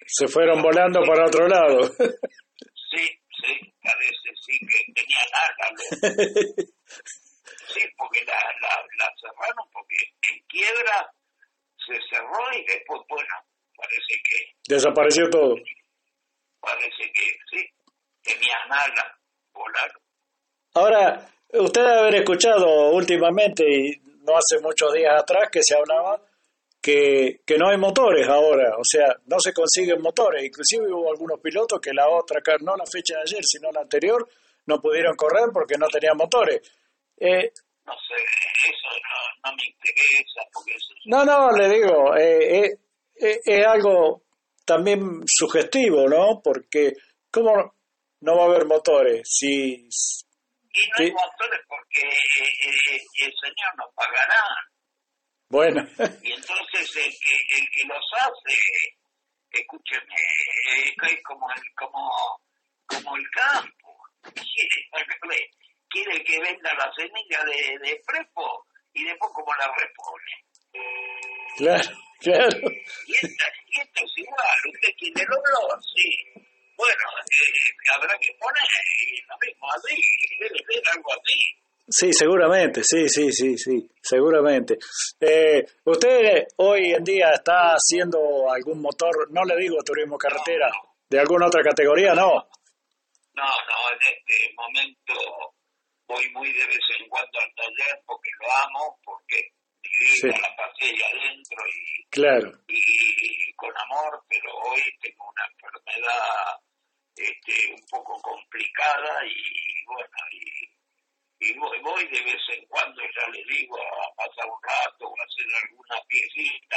Se 0.06 0.26
fueron 0.28 0.62
volando 0.62 1.00
para 1.06 1.26
otro 1.26 1.46
lado. 1.48 1.84
sí, 1.88 3.04
sí, 3.42 3.74
parece 3.82 4.28
sí 4.46 4.58
que 4.60 4.92
tenían 4.92 5.28
alas. 5.32 5.72
los- 5.72 6.66
Sí, 7.74 7.80
porque 7.96 8.20
la, 8.26 8.34
la, 8.34 8.84
la 8.98 9.10
cerraron 9.20 9.66
porque 9.72 9.96
en 10.30 10.44
quiebra 10.46 11.10
se 11.86 11.94
cerró 12.10 12.52
y 12.52 12.64
después, 12.66 13.00
bueno, 13.08 13.34
parece 13.76 14.20
que, 14.24 14.52
Desapareció 14.68 15.30
todo. 15.30 15.54
parece 16.60 17.10
que 17.12 17.22
sí, 17.50 17.66
tenían 18.22 18.60
alas, 18.70 19.12
volaron. 19.52 20.02
Ahora, 20.74 21.28
usted 21.50 21.80
debe 21.82 21.98
haber 22.00 22.14
escuchado 22.16 22.90
últimamente, 22.90 23.64
y 23.66 24.00
no 24.22 24.36
hace 24.36 24.60
muchos 24.62 24.92
días 24.92 25.14
atrás, 25.20 25.48
que 25.50 25.62
se 25.62 25.74
hablaba 25.74 26.20
que, 26.82 27.40
que 27.46 27.56
no 27.56 27.70
hay 27.70 27.78
motores 27.78 28.26
ahora, 28.28 28.74
o 28.76 28.82
sea, 28.84 29.14
no 29.26 29.38
se 29.38 29.52
consiguen 29.52 30.02
motores. 30.02 30.44
Inclusive 30.44 30.92
hubo 30.92 31.10
algunos 31.12 31.40
pilotos 31.40 31.80
que 31.80 31.92
la 31.94 32.08
otra, 32.08 32.40
no 32.60 32.76
la 32.76 32.84
fecha 32.84 33.14
de 33.16 33.22
ayer, 33.22 33.40
sino 33.44 33.70
la 33.70 33.80
anterior, 33.82 34.28
no 34.66 34.80
pudieron 34.80 35.14
correr 35.16 35.50
porque 35.52 35.76
no 35.78 35.86
tenían 35.88 36.16
motores. 36.16 36.60
Eh, 37.16 37.52
No 37.84 37.92
sé, 37.94 38.14
eso 38.14 38.88
no, 38.90 39.50
no 39.50 39.56
me 39.56 39.62
interesa 39.64 40.40
porque 40.52 40.72
eso 40.72 40.92
es 40.92 41.00
no, 41.06 41.24
no, 41.24 41.50
le 41.56 41.68
digo, 41.68 42.16
eh, 42.16 42.58
eh, 42.66 42.70
eh, 43.20 43.40
es 43.44 43.66
algo 43.66 44.22
también 44.64 45.22
sugestivo, 45.26 46.08
¿no? 46.08 46.40
Porque, 46.42 46.92
¿cómo 47.30 47.74
no 48.20 48.36
va 48.36 48.42
a 48.44 48.46
haber 48.46 48.66
motores? 48.66 49.22
Si, 49.24 49.74
Y 49.74 49.86
no 49.86 50.96
Sí. 50.96 51.02
hay 51.04 51.10
motores 51.12 51.60
porque 51.68 52.06
eh, 52.08 53.00
el 53.26 53.32
señor 53.40 53.76
nos 53.76 53.94
pagará. 53.94 54.42
Bueno, 55.52 55.86
Y 56.22 56.32
entonces 56.32 56.96
el 56.96 57.12
que, 57.12 57.58
el 57.60 57.68
que 57.68 57.86
los 57.86 58.04
hace, 58.22 58.56
escúcheme, 59.50 60.16
eh, 60.16 60.94
es 60.96 61.22
como 61.22 61.46
el, 61.52 61.62
como, 61.76 62.10
como 62.86 63.16
el 63.16 63.30
campo. 63.30 63.98
Quiere, 64.22 65.50
quiere 65.90 66.24
que 66.24 66.40
venda 66.40 66.72
la 66.72 66.90
semilla 66.96 67.44
de, 67.44 67.78
de 67.86 68.02
prepo 68.06 68.66
y 68.94 69.04
después 69.04 69.30
como 69.34 69.52
la 69.56 69.70
repone. 69.76 70.32
claro, 71.58 71.98
claro. 72.20 72.58
Y, 73.06 73.12
esta, 73.12 73.44
y 73.66 73.80
esto 73.80 74.04
es 74.06 74.12
igual, 74.16 74.58
usted 74.72 74.94
quiere 74.96 75.22
logró, 75.28 75.68
sí. 75.94 76.32
Bueno, 76.78 77.04
eh, 77.28 77.94
habrá 77.94 78.18
que 78.18 78.32
poner 78.40 78.64
lo 79.28 79.36
mismo 79.36 79.66
así, 79.76 80.00
debe 80.40 80.58
ser 80.64 80.82
algo 80.94 81.12
así. 81.12 81.62
Sí, 81.88 82.12
seguramente, 82.12 82.82
sí, 82.84 83.08
sí, 83.08 83.32
sí, 83.32 83.58
sí, 83.58 83.90
seguramente. 84.00 84.78
Eh, 85.20 85.64
¿Usted 85.84 86.44
hoy 86.58 86.92
en 86.92 87.04
día 87.04 87.30
está 87.32 87.74
haciendo 87.74 88.50
algún 88.50 88.80
motor, 88.80 89.30
no 89.30 89.44
le 89.44 89.56
digo 89.56 89.76
turismo 89.84 90.16
carretera, 90.16 90.70
de 91.10 91.18
alguna 91.18 91.46
otra 91.46 91.62
categoría? 91.62 92.14
No. 92.14 92.30
No, 93.34 93.44
no, 93.44 93.78
en 93.92 93.98
este 94.14 94.54
momento 94.56 95.14
voy 96.06 96.28
muy 96.32 96.52
de 96.52 96.66
vez 96.66 96.78
en 97.00 97.08
cuando 97.08 97.40
al 97.40 97.54
taller 97.54 98.02
porque 98.06 98.30
lo 98.40 98.46
amo, 98.66 98.98
porque 99.04 99.36
Sí. 100.20 100.28
la 100.28 100.56
pasé 100.56 100.84
ahí 100.86 101.00
adentro 101.02 101.62
y, 101.66 102.04
Claro, 102.10 102.52
y 102.68 103.52
con 103.56 103.70
amor, 103.76 104.22
pero 104.28 104.50
hoy 104.70 104.80
tengo 105.00 105.24
una 105.28 105.44
enfermedad 105.50 106.56
este, 107.16 107.74
un 107.74 107.80
poco 107.90 108.18
complicada 108.22 109.26
y 109.26 109.84
bueno, 109.86 110.16
y, 110.30 110.71
y 111.48 111.58
voy, 111.58 111.78
voy 111.80 112.04
de 112.06 112.20
vez 112.24 112.42
en 112.56 112.64
cuando, 112.66 113.00
ya 113.02 113.30
le 113.32 113.42
digo, 113.54 113.76
a 113.78 114.14
pasar 114.16 114.46
un 114.46 114.58
rato 114.62 115.06
a 115.08 115.24
hacer 115.24 115.46
alguna 115.68 115.96
piecita, 116.08 116.76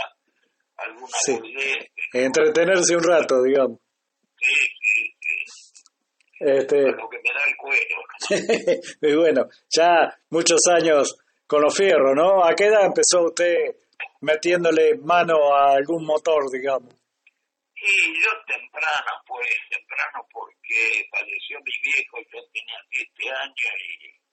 alguna 0.78 1.18
Sí. 1.22 1.34
boludez. 1.34 1.88
entretenerse 2.14 2.96
un 2.96 3.04
rato, 3.04 3.44
digamos. 3.44 3.80
Sí, 4.40 4.56
sí, 4.82 5.16
sí, 5.22 5.84
Este, 6.40 6.82
lo 6.92 7.10
que 7.10 7.18
me 7.24 7.32
da 7.34 7.42
el 7.48 7.56
cuero. 7.58 7.96
¿no? 7.98 8.20
y 9.10 9.16
bueno, 9.16 9.42
ya 9.70 10.18
muchos 10.30 10.60
años 10.68 11.16
con 11.48 11.62
los 11.62 11.76
fierros, 11.76 12.14
¿no? 12.16 12.44
¿A 12.44 12.54
qué 12.56 12.66
edad 12.66 12.86
empezó 12.86 13.26
usted 13.26 13.76
metiéndole 14.22 14.96
mano 14.98 15.54
a 15.56 15.74
algún 15.76 16.06
motor, 16.06 16.44
digamos? 16.52 16.94
Y 17.76 18.14
yo 18.24 18.32
temprano, 18.48 19.12
pues, 19.28 19.48
temprano 19.70 20.28
porque 20.32 21.08
falleció 21.12 21.60
mi 21.64 21.72
viejo, 21.84 22.18
yo 22.34 22.40
tenía 22.52 22.80
siete 22.90 23.30
años 23.30 23.74
y, 23.80 24.25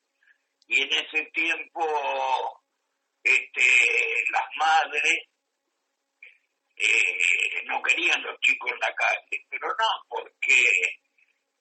y 0.69 0.83
en 0.83 0.93
ese 0.93 1.25
tiempo 1.33 2.63
este, 3.23 3.63
las 4.31 4.49
madres 4.57 5.29
eh, 6.77 7.63
no 7.67 7.83
querían 7.83 8.23
los 8.23 8.39
chicos 8.41 8.71
en 8.73 8.81
la 8.81 8.95
calle, 8.95 9.47
pero 9.49 9.69
no 9.69 10.07
porque 10.09 10.61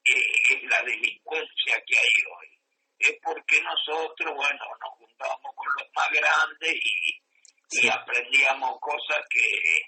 eh, 0.05 0.36
es 0.50 0.63
la 0.63 0.81
delincuencia 0.84 1.84
que 1.86 1.98
hay 1.98 2.31
hoy, 2.39 2.60
es 2.98 3.17
porque 3.24 3.62
nosotros, 3.62 4.34
bueno, 4.36 4.65
nos 4.79 4.98
juntábamos 4.98 5.55
con 5.55 5.67
los 5.77 5.88
más 5.93 6.10
grandes 6.10 6.75
y, 6.75 7.88
aprendíamos 7.88 8.79
cosas 8.81 9.24
que 9.29 9.81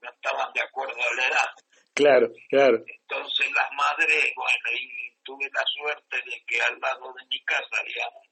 no 0.00 0.10
estaban 0.10 0.52
de 0.52 0.60
acuerdo 0.60 0.94
a 0.94 1.14
la 1.14 1.26
edad. 1.26 1.50
Claro, 1.94 2.28
claro. 2.48 2.78
Entonces 2.86 3.50
las 3.50 3.72
madres, 3.72 4.32
bueno, 4.36 4.78
y 4.78 5.16
tuve 5.24 5.50
la 5.52 5.64
suerte 5.66 6.16
de 6.18 6.44
que 6.46 6.60
al 6.62 6.78
lado 6.78 7.12
de 7.14 7.26
mi 7.26 7.42
casa 7.44 7.68
había 7.80 8.08
un, 8.08 8.27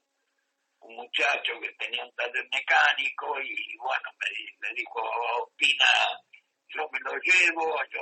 un 0.87 0.95
muchacho 0.95 1.53
que 1.61 1.69
tenía 1.73 2.03
un 2.03 2.13
taller 2.15 2.47
mecánico 2.51 3.39
y 3.41 3.77
bueno, 3.77 4.09
me, 4.19 4.67
me 4.67 4.73
dijo, 4.73 5.51
Pina, 5.57 5.85
yo 6.69 6.87
me 6.91 6.99
lo 6.99 7.11
llevo, 7.19 7.75
yo... 7.91 8.01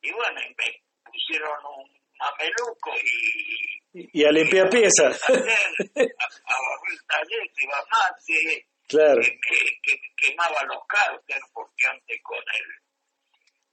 Y 0.00 0.12
bueno, 0.12 0.40
y 0.40 0.48
me 0.54 0.82
pusieron 1.04 1.58
un 1.66 2.00
mameluco 2.18 2.90
y... 2.96 4.08
Y 4.12 4.24
a 4.24 4.30
limpiar 4.30 4.68
piezas. 4.70 5.20
a, 5.28 5.32
a 5.32 5.36
barrer 5.36 6.92
el 6.92 7.06
taller, 7.06 7.50
se 7.54 7.64
iba 7.64 7.78
mate, 7.90 8.66
claro, 8.86 9.20
que, 9.20 9.38
que, 9.40 9.80
que 9.82 10.00
quemaba 10.16 10.62
los 10.64 10.86
cárteles 10.86 11.42
porque 11.52 11.86
antes 11.90 12.20
con 12.22 12.38
el... 12.38 12.66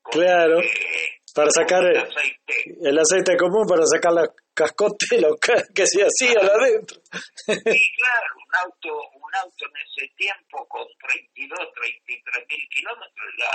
con 0.01 0.11
Claro. 0.13 0.59
eh, 0.61 1.21
Para 1.35 1.51
sacar 1.51 1.83
el 1.85 1.97
aceite 1.97 2.55
el 2.81 2.97
aceite 2.97 3.35
común 3.37 3.67
para 3.67 3.83
sacar 3.85 4.13
la 4.13 4.25
cascote 4.53 5.05
y 5.17 5.19
lo 5.19 5.35
ca- 5.35 5.61
que 5.75 5.85
se 5.85 6.01
hacía 6.01 6.39
adentro. 6.39 6.97
Y 6.97 7.51
claro, 7.99 8.29
un 8.39 8.55
auto, 8.63 8.89
un 9.19 9.35
auto 9.35 9.65
en 9.67 9.75
ese 9.83 10.07
tiempo 10.15 10.65
con 10.69 10.87
32, 10.97 11.59
33 11.59 12.45
mil 12.49 12.63
kilómetros 12.71 13.29
ya 13.37 13.51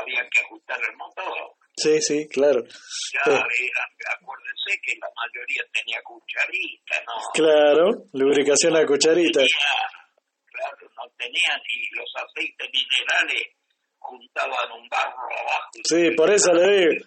había 0.00 0.22
que 0.30 0.40
ajustar 0.44 0.78
el 0.88 0.96
motor. 0.96 1.56
sí, 1.74 2.00
sí, 2.02 2.28
claro. 2.28 2.60
Ya 2.62 3.24
Sí. 3.24 3.30
era, 3.32 3.82
acuérdense 4.20 4.70
que 4.84 4.92
la 5.00 5.08
mayoría 5.16 5.62
tenía 5.72 5.98
cucharita, 6.04 6.94
¿no? 7.08 7.16
Claro, 7.34 7.84
lubricación 8.12 8.76
a 8.76 8.84
cucharita. 8.86 9.40
Tenía, 9.40 9.74
claro, 10.52 10.84
no 10.94 11.04
tenían 11.16 11.60
y 11.64 11.96
los 11.96 12.10
aceites 12.14 12.68
minerales 12.70 13.42
juntaban 14.00 14.72
un 14.72 14.88
barro 14.88 15.22
abajo. 15.30 15.70
Sí, 15.84 16.10
por 16.16 16.30
eso 16.30 16.52
le 16.52 16.78
digo. 16.88 17.04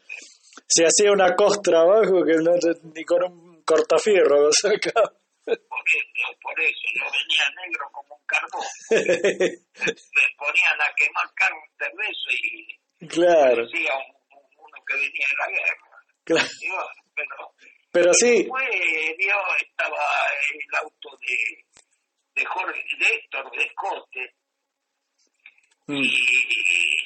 Se 0.68 0.86
hacía 0.86 1.12
una 1.12 1.36
costra 1.36 1.82
abajo 1.82 2.24
que 2.24 2.34
no, 2.42 2.52
ni 2.96 3.04
con 3.04 3.24
un 3.24 3.64
cortafierro 3.64 4.44
lo 4.44 4.50
sacaba. 4.54 5.12
Por 5.46 5.56
eso, 5.58 6.40
por 6.42 6.60
eso, 6.62 6.88
yo 6.96 7.04
venía 7.04 7.62
negro 7.66 7.86
como 7.92 8.16
un 8.16 8.26
carbón. 8.26 8.66
Me 8.90 10.36
ponían 10.38 10.82
a 10.82 10.94
quemar 10.96 11.30
de 11.80 11.86
beso 11.98 12.30
y 12.32 13.08
claro, 13.08 13.66
decía 13.66 13.92
un, 13.96 14.38
un- 14.38 14.66
uno 14.66 14.84
que 14.88 14.94
venía 14.96 15.28
de 15.30 15.38
la 15.38 15.48
guerra. 15.60 15.98
claro. 16.24 16.48
Pero 17.16 17.56
Pero 17.92 18.14
sí, 18.14 18.38
después 18.44 18.70
vio, 19.18 19.36
estaba 19.62 19.98
el 20.54 20.76
auto 20.82 21.10
de, 21.20 22.42
de 22.42 22.46
Jorge, 22.46 22.84
de 23.00 23.06
Héctor 23.16 23.52
de 23.52 23.64
Escote, 23.66 24.36
mm, 25.88 26.04
y, 26.04 26.98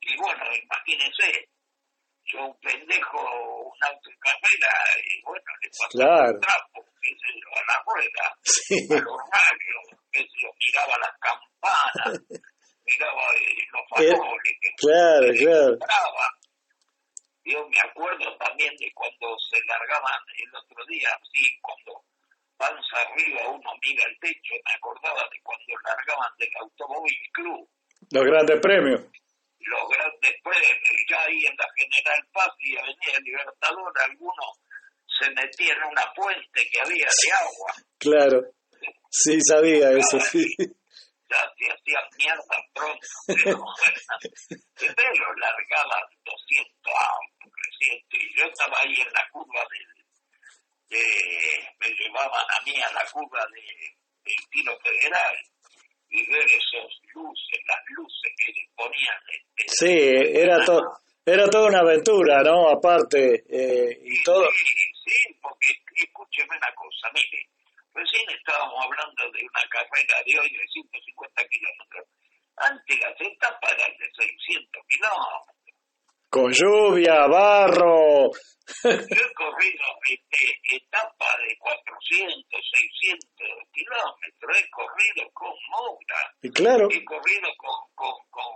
y 0.00 0.16
bueno, 0.16 0.44
imagínense, 0.54 1.48
yo 2.24 2.46
un 2.46 2.58
pendejo, 2.60 3.18
un 3.20 3.78
auto 3.84 4.10
en 4.10 4.18
carrera, 4.18 4.72
y 5.10 5.22
bueno, 5.22 5.44
le 5.62 5.68
pasaba 5.70 5.90
Claro. 5.90 6.34
un 6.34 6.40
trapo, 6.40 6.84
qué 7.02 7.10
sé 7.10 7.32
yo, 7.40 7.48
a 7.54 7.62
la 7.66 7.82
rueda, 7.86 8.24
sí, 8.42 8.74
a 8.90 9.00
los 9.00 9.20
radios, 9.30 10.00
qué 10.12 10.20
sé 10.20 10.34
yo, 10.42 10.48
miraba 10.58 10.98
las 10.98 11.14
estaba 11.14 11.82
en 13.36 13.68
los 13.72 13.84
faroles. 13.90 14.52
Eh, 14.62 14.74
claro, 14.78 15.26
claro. 15.38 15.78
Yo 17.44 17.68
me 17.68 17.78
acuerdo 17.78 18.36
también 18.38 18.74
de 18.76 18.90
cuando 18.92 19.36
se 19.50 19.58
largaban 19.66 20.20
el 20.36 20.54
otro 20.56 20.84
día, 20.86 21.08
sí, 21.32 21.44
cuando 21.62 22.02
panza 22.56 22.96
arriba 23.06 23.48
uno 23.50 23.70
mira 23.82 24.02
el 24.08 24.18
techo, 24.18 24.54
me 24.64 24.72
acordaba 24.74 25.22
de 25.30 25.40
cuando 25.42 25.74
largaban 25.84 26.32
del 26.38 26.50
Automóvil 26.60 27.18
Club. 27.32 27.68
Los 28.10 28.24
grandes 28.24 28.60
premios. 28.60 29.00
Los 29.00 29.88
grandes 29.88 30.34
premios, 30.42 30.78
ya 31.10 31.22
ahí 31.26 31.46
en 31.46 31.56
la 31.56 31.66
General 31.74 32.28
Paz 32.32 32.50
y 32.58 32.76
Avenida 32.76 33.18
Libertador, 33.22 33.92
algunos 34.04 34.60
se 35.18 35.30
metían 35.30 35.76
en 35.78 35.84
una 35.84 36.12
fuente 36.14 36.68
que 36.70 36.80
había 36.80 37.06
de 37.06 37.32
agua. 37.32 37.72
Claro, 37.98 38.42
sí, 39.10 39.38
sabía 39.40 39.90
eso, 39.92 40.20
sí. 40.20 40.44
Ya 41.28 41.42
se 41.58 41.66
hacían 41.66 42.06
mierda 42.16 42.56
pronto, 42.72 43.06
pero, 43.26 43.58
pero 44.78 45.34
largaban 45.34 46.04
200 46.24 46.92
años, 46.94 47.56
y 47.80 48.38
yo 48.38 48.44
estaba 48.46 48.78
ahí 48.84 48.94
en 48.94 49.12
la 49.12 49.28
curva 49.32 49.66
del 49.68 49.96
me 50.88 51.88
llevaban 51.88 52.46
a 52.48 52.64
mí 52.64 52.80
a 52.80 52.92
la 52.92 53.04
curva 53.10 53.44
de, 53.52 53.60
del 54.22 54.50
tiro 54.52 54.78
federal 54.78 55.36
y 56.16 56.32
ver 56.32 56.44
esos 56.44 56.90
luces, 57.12 57.60
las 57.68 57.82
luces 57.92 58.32
que 58.40 58.52
le 58.52 58.64
ponían. 58.74 59.20
Este, 59.54 59.68
sí, 59.68 60.40
era 60.40 60.64
todo. 60.64 60.96
Era 61.26 61.44
toda 61.50 61.68
una 61.68 61.80
aventura, 61.80 62.42
¿no? 62.42 62.70
Aparte, 62.70 63.44
eh, 63.50 64.00
y 64.00 64.22
todo. 64.22 64.46
Sí, 64.48 64.72
sí, 65.04 65.36
porque 65.42 65.74
escúcheme 66.06 66.56
una 66.56 66.72
cosa, 66.74 67.10
mire, 67.12 67.50
recién 67.92 68.24
estábamos 68.30 68.78
hablando 68.80 69.22
de 69.32 69.42
una 69.42 69.64
carrera 69.68 70.16
de 70.24 70.38
hoy 70.38 70.48
de 70.48 70.64
150 70.72 71.48
kilómetros. 71.48 72.06
Antes 72.56 73.00
las 73.00 73.20
eran 73.20 73.92
de 73.98 74.08
600 74.16 74.82
kilómetros. 74.88 75.55
Con 76.28 76.52
lluvia, 76.52 77.26
barro, 77.28 78.30
yo 78.82 78.90
he 78.90 79.32
corrido 79.34 79.84
este, 80.10 80.76
etapas 80.76 81.36
de 81.46 81.56
400, 81.56 82.44
600 82.50 83.48
kilómetros, 83.72 84.56
he 84.58 84.70
corrido 84.70 85.30
con 85.32 85.54
Moura, 85.70 86.34
y 86.42 86.50
claro. 86.50 86.88
he 86.90 87.04
corrido 87.04 87.48
con, 87.56 87.78
con, 87.94 88.14
con, 88.28 88.54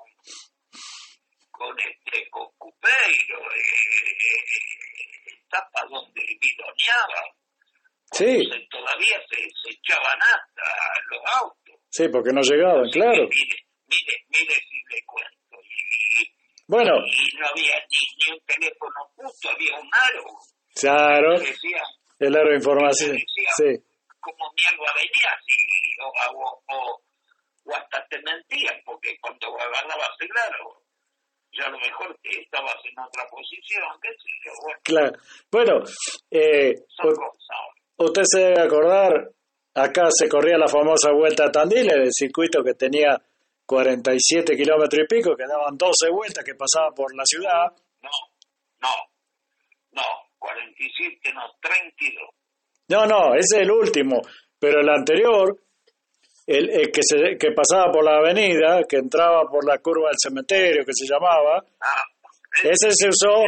con, 1.53 1.79
este, 1.79 2.29
con 2.29 2.49
Cupeiro, 2.59 3.39
eh, 3.55 4.41
etapas 5.47 5.89
donde 5.89 6.23
bidoneaba, 6.41 7.23
sí. 8.11 8.67
todavía 8.69 9.23
se, 9.31 9.37
se 9.37 9.71
echaban 9.71 10.19
hasta 10.23 10.67
los 11.11 11.23
autos. 11.41 11.77
Sí, 11.89 12.09
porque 12.09 12.33
no 12.33 12.43
llegaban, 12.43 12.91
claro. 12.91 13.29
Mire, 13.29 13.67
mire, 13.87 14.25
mire 14.29 14.55
si 14.55 14.77
le 14.91 15.05
cuento. 15.07 15.57
Y, 15.63 16.60
bueno. 16.71 16.95
Y 17.03 17.37
no 17.37 17.47
había 17.51 17.75
ni, 17.91 18.33
un 18.33 18.41
teléfono 18.47 18.99
justo, 19.17 19.51
había 19.51 19.75
un 19.75 19.91
aro. 19.91 20.25
Claro. 20.79 21.39
Decía, 21.41 21.83
el 22.21 22.37
aro 22.37 22.51
de 22.51 22.57
información. 22.57 23.11
Decía, 23.11 23.51
sí. 23.59 23.71
Como 24.21 24.45
mi 24.55 24.63
algo 24.71 24.85
venía 24.95 25.31
así, 25.35 25.59
o, 25.99 26.39
o, 26.39 26.63
o, 26.69 27.03
o, 27.65 27.75
hasta 27.75 28.07
te 28.07 28.23
mentían, 28.23 28.81
porque 28.85 29.17
cuando 29.21 29.49
agarrabas 29.59 30.15
el 30.21 30.31
aro, 30.31 30.83
ya 31.53 31.67
a 31.67 31.71
lo 31.71 31.79
mejor 31.79 32.17
estabas 32.23 32.77
en 32.85 32.99
otra 33.01 33.27
posición, 33.29 33.91
qué 34.01 34.11
sé 34.11 34.31
yo. 34.45 34.53
Bueno, 34.63 34.81
claro. 34.85 35.13
Bueno, 35.51 35.85
eh, 36.31 36.75
usted 37.97 38.23
se 38.25 38.41
debe 38.41 38.63
acordar, 38.63 39.31
acá 39.75 40.09
se 40.11 40.29
corría 40.29 40.57
la 40.57 40.69
famosa 40.69 41.11
Vuelta 41.11 41.47
a 41.47 41.51
Tandil, 41.51 41.91
el 41.91 42.13
circuito 42.13 42.63
que 42.63 42.75
tenía 42.75 43.21
47 43.71 44.57
kilómetros 44.57 45.05
y 45.05 45.07
pico, 45.07 45.37
que 45.37 45.47
daban 45.47 45.77
12 45.79 46.11
vueltas 46.11 46.43
que 46.45 46.57
pasaban 46.57 46.93
por 46.93 47.15
la 47.15 47.23
ciudad. 47.25 47.71
No, 48.03 48.11
no, 48.81 48.89
no, 49.93 50.03
47, 50.37 51.33
no, 51.33 51.43
32. 51.63 52.29
No, 52.89 53.07
no, 53.07 53.35
ese 53.37 53.59
es 53.59 53.63
el 53.63 53.71
último, 53.71 54.23
pero 54.59 54.81
el 54.81 54.89
anterior, 54.89 55.57
el, 56.49 56.69
el 56.69 56.91
que, 56.91 57.01
se, 57.01 57.39
que 57.39 57.53
pasaba 57.53 57.93
por 57.93 58.05
la 58.05 58.17
avenida, 58.17 58.83
que 58.89 58.97
entraba 58.97 59.49
por 59.49 59.65
la 59.65 59.79
curva 59.79 60.09
del 60.09 60.19
cementerio, 60.21 60.85
que 60.85 60.93
se 60.93 61.07
llamaba, 61.07 61.65
ah, 61.81 62.03
ese, 62.65 62.89
ese 62.89 62.91
se 62.91 63.09
usó, 63.09 63.47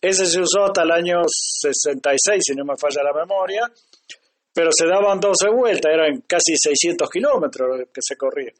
ese. 0.00 0.22
ese 0.22 0.26
se 0.28 0.40
usó 0.40 0.64
hasta 0.64 0.82
el 0.82 0.92
año 0.92 1.20
66, 1.28 2.40
si 2.42 2.54
no 2.54 2.64
me 2.64 2.78
falla 2.80 3.02
la 3.02 3.12
memoria, 3.12 3.70
pero 4.50 4.70
se 4.72 4.86
daban 4.86 5.20
12 5.20 5.50
vueltas, 5.50 5.92
eran 5.92 6.22
casi 6.26 6.56
600 6.56 7.10
kilómetros 7.10 7.80
que 7.92 8.00
se 8.00 8.16
corría. 8.16 8.52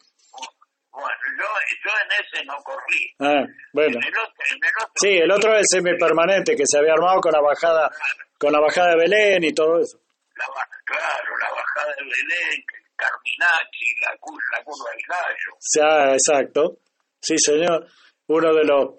Bueno, 0.99 1.23
yo, 1.39 1.47
yo 1.85 1.91
en 2.03 2.11
ese 2.19 2.45
no 2.45 2.57
corrí. 2.65 3.15
Ah, 3.21 3.47
bueno. 3.73 3.99
En 4.03 4.09
el 4.09 4.19
otro, 4.19 4.43
en 4.51 4.59
el 4.59 4.75
otro 4.83 4.93
sí, 4.97 5.17
el 5.17 5.31
otro 5.31 5.57
es 5.57 5.67
semipermanente 5.71 6.57
que 6.57 6.65
se 6.67 6.79
había 6.79 6.95
armado 6.95 7.21
con 7.21 7.31
la 7.31 7.41
bajada 7.41 7.89
claro. 7.89 8.31
con 8.37 8.53
la 8.53 8.61
bajada 8.61 8.91
de 8.91 8.97
Belén 8.97 9.45
y 9.45 9.53
todo 9.55 9.79
eso. 9.79 10.01
La, 10.35 10.47
claro, 10.85 11.37
la 11.39 11.51
bajada 11.55 11.95
de 11.95 12.03
Belén, 12.03 12.65
Carminachi, 12.97 13.95
la, 14.03 14.11
la 14.11 14.65
curva 14.65 14.91
del 14.91 15.05
gallo. 15.07 15.51
Sí, 15.61 15.81
ah, 15.81 16.13
exacto. 16.15 16.79
Sí, 17.21 17.37
señor. 17.39 17.87
Uno 18.27 18.53
de 18.55 18.65
los 18.65 18.95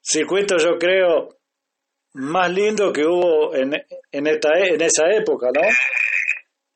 circuitos, 0.00 0.64
yo 0.64 0.78
creo, 0.78 1.36
más 2.14 2.50
lindos 2.50 2.92
que 2.94 3.04
hubo 3.04 3.54
en, 3.54 3.74
en, 4.10 4.26
esta, 4.26 4.58
en 4.58 4.80
esa 4.80 5.04
época, 5.10 5.48
¿no? 5.54 5.62
Eh, 5.62 5.72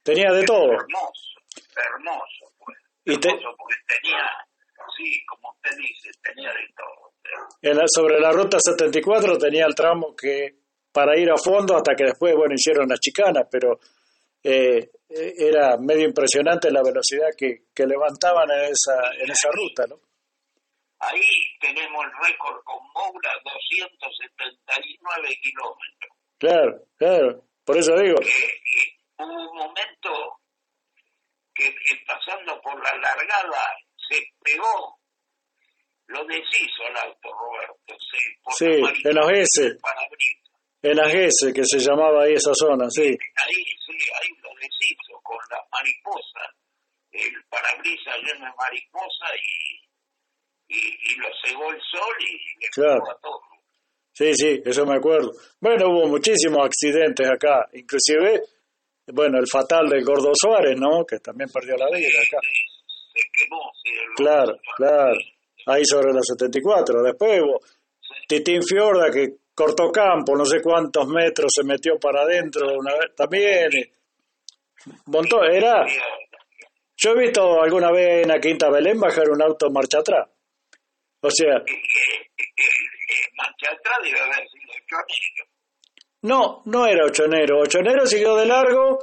Tenía 0.03 0.31
de 0.33 0.45
todo. 0.45 0.71
Hermoso, 0.71 1.41
hermoso, 1.75 2.53
pues. 2.59 2.79
Y 3.07 3.19
te... 3.19 3.29
Hermoso 3.29 3.57
porque 3.57 3.75
tenía 3.89 4.23
sí, 4.97 5.25
como 5.27 5.51
usted 5.51 5.77
dice, 5.77 6.11
tenía 6.23 6.51
de 6.51 6.67
todo. 6.77 7.13
En 7.63 7.77
la, 7.77 7.85
sobre 7.87 8.21
la 8.21 8.31
ruta 8.31 8.59
74 8.61 9.39
tenía 9.39 9.67
el 9.67 9.75
tramo 9.75 10.15
que 10.15 10.67
para 10.93 11.19
ir 11.19 11.31
a 11.31 11.37
fondo 11.37 11.77
hasta 11.77 11.95
que 11.95 12.05
después, 12.05 12.35
bueno, 12.35 12.55
hicieron 12.55 12.89
las 12.89 13.01
chicanas, 13.01 13.47
pero 13.51 13.79
eh, 14.43 14.89
era 15.09 15.77
medio 15.77 16.07
impresionante 16.07 16.71
la 16.71 16.83
velocidad 16.83 17.29
que, 17.37 17.67
que 17.75 17.87
levantaban 17.87 18.49
en 18.51 18.73
esa, 18.73 19.13
en 19.19 19.31
esa 19.31 19.51
ruta, 19.51 19.87
¿no? 19.89 20.01
Ahí 20.99 21.21
tenemos 21.61 22.05
el 22.05 22.13
récord 22.27 22.63
con 22.65 22.79
Moura, 22.95 23.31
279 23.45 25.29
kilómetros. 25.43 26.13
Claro, 26.39 26.87
claro, 26.97 27.45
por 27.65 27.77
eso 27.77 27.93
digo. 27.97 28.17
Que, 28.17 28.27
que 28.27 28.97
hubo 29.19 29.51
un 29.51 29.59
momento 29.59 30.41
que, 31.55 31.65
que 31.65 31.97
pasando 32.07 32.59
por 32.63 32.83
la 32.83 32.97
largada 32.97 33.77
se 34.09 34.17
pegó, 34.43 34.99
lo 36.09 36.25
deshizo 36.27 36.83
el 36.89 36.97
auto, 36.97 37.29
Roberto. 37.33 37.95
Se, 37.99 38.65
sí, 38.65 39.09
en 39.09 39.15
las 39.15 39.31
S. 39.33 39.79
En 40.83 40.97
las 40.97 41.15
S, 41.15 41.53
que 41.53 41.65
se 41.65 41.79
llamaba 41.79 42.25
ahí 42.25 42.35
esa 42.35 42.53
zona, 42.55 42.89
sí. 42.91 43.03
Ahí, 43.03 43.65
sí, 43.65 43.97
ahí 44.21 44.29
lo 44.43 44.51
deshizo 44.61 45.21
con 45.23 45.39
las 45.51 45.63
mariposas, 45.73 46.49
el 47.11 47.45
parabrisas 47.49 48.17
lleno 48.23 48.47
de 48.47 48.53
mariposa 48.57 49.27
y, 49.43 50.75
y, 50.75 50.79
y, 50.79 51.17
lo 51.17 51.29
cegó 51.45 51.73
el 51.73 51.81
sol 51.81 52.15
y 52.21 52.61
le 52.61 52.69
claro. 52.73 53.11
a 53.11 53.21
todo. 53.21 53.41
Sí, 54.13 54.33
sí, 54.35 54.63
eso 54.65 54.87
me 54.87 54.97
acuerdo. 54.97 55.33
Bueno, 55.61 55.89
hubo 55.91 56.09
muchísimos 56.09 56.65
accidentes 56.65 57.29
acá, 57.29 57.69
inclusive, 57.73 58.41
bueno, 59.09 59.39
el 59.39 59.47
fatal 59.51 59.89
del 59.89 60.05
Gordo 60.05 60.33
Suárez, 60.35 60.77
¿no? 60.79 61.05
Que 61.05 61.19
también 61.19 61.51
perdió 61.53 61.77
la 61.77 61.91
vida 61.91 62.19
acá. 62.19 62.39
Sí, 62.41 62.76
se 63.17 63.29
quemó, 63.33 63.71
sí, 63.83 63.91
Claro, 64.17 64.59
claro. 64.77 65.17
Ahí 65.67 65.85
sobre 65.85 66.13
la 66.13 66.21
74. 66.23 67.03
Después 67.03 67.41
sí. 68.01 68.15
Titín 68.29 68.63
Fiorda 68.63 69.11
que 69.11 69.37
cortó 69.55 69.91
campo, 69.91 70.37
no 70.37 70.45
sé 70.45 70.61
cuántos 70.61 71.09
metros 71.09 71.51
se 71.55 71.65
metió 71.65 71.99
para 71.99 72.23
adentro 72.23 72.79
una 72.79 72.95
vez 72.95 73.15
también. 73.17 73.71
Montó, 75.07 75.43
era. 75.43 75.85
Yo 76.97 77.11
he 77.11 77.19
visto 77.19 77.61
alguna 77.61 77.91
vez 77.91 78.23
en 78.23 78.29
la 78.29 78.39
Quinta 78.39 78.71
Belén 78.71 79.01
bajar 79.01 79.29
un 79.31 79.43
auto 79.43 79.71
marcha 79.71 79.99
atrás. 79.99 80.29
O 81.21 81.31
sea. 81.31 81.55
marcha 83.37 83.73
atrás 83.73 83.99
debe 84.03 84.21
haber 84.21 84.49
sido 84.49 84.73
ochonero. 84.93 85.45
No, 86.23 86.63
no 86.67 86.87
era 86.87 87.05
ochonero. 87.07 87.61
Ochonero 87.61 88.07
siguió 88.07 88.37
de 88.37 88.47
largo 88.47 88.99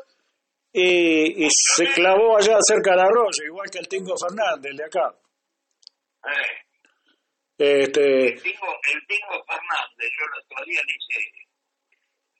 y, 0.73 1.45
y 1.45 1.47
se 1.51 1.85
clavó 1.93 2.35
allá 2.35 2.57
cerca 2.61 2.91
del 2.91 3.01
arroyo, 3.01 3.43
igual 3.45 3.69
que 3.69 3.77
el 3.77 3.87
Tingo 3.87 4.15
Fernández 4.17 4.75
de 4.75 4.83
acá. 4.83 5.13
Eh. 6.25 7.83
Este... 7.83 8.33
El, 8.33 8.41
Tingo, 8.41 8.67
el 8.91 9.07
Tingo 9.07 9.45
Fernández, 9.45 10.11
yo 10.17 10.25
el 10.25 10.41
otro 10.41 10.65
día 10.65 10.81
dice, 10.87 11.31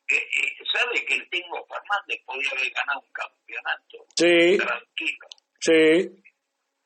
que, 0.07 0.17
eh, 0.17 0.57
¿sabe 0.73 1.05
que 1.05 1.13
el 1.13 1.29
Tingo 1.29 1.63
Fernández 1.67 2.19
podía 2.25 2.49
haber 2.49 2.71
ganado 2.71 3.01
un 3.01 3.11
campeonato? 3.13 4.05
Sí. 4.15 4.57
Tranquilo. 4.57 5.27
Sí. 5.59 6.23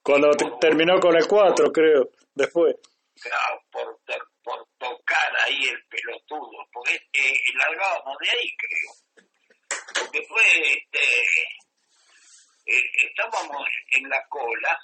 Cuando 0.03 0.29
oh. 0.29 0.59
terminó 0.59 0.99
con 0.99 1.15
el 1.15 1.25
4, 1.27 1.71
creo, 1.71 2.09
después. 2.35 2.75
Claro, 3.21 3.63
por, 3.71 3.99
por 4.43 4.67
tocar 4.77 5.31
ahí 5.45 5.63
el 5.63 5.81
pelotudo, 5.87 6.67
porque 6.73 6.95
eh, 6.95 7.39
largábamos 7.55 8.17
de 8.19 8.29
ahí, 8.29 8.47
creo 8.57 9.06
porque 9.99 10.21
fue, 10.27 10.41
este, 10.41 10.99
eh, 12.65 12.91
estábamos 13.09 13.67
en 13.91 14.09
la 14.09 14.23
cola 14.27 14.79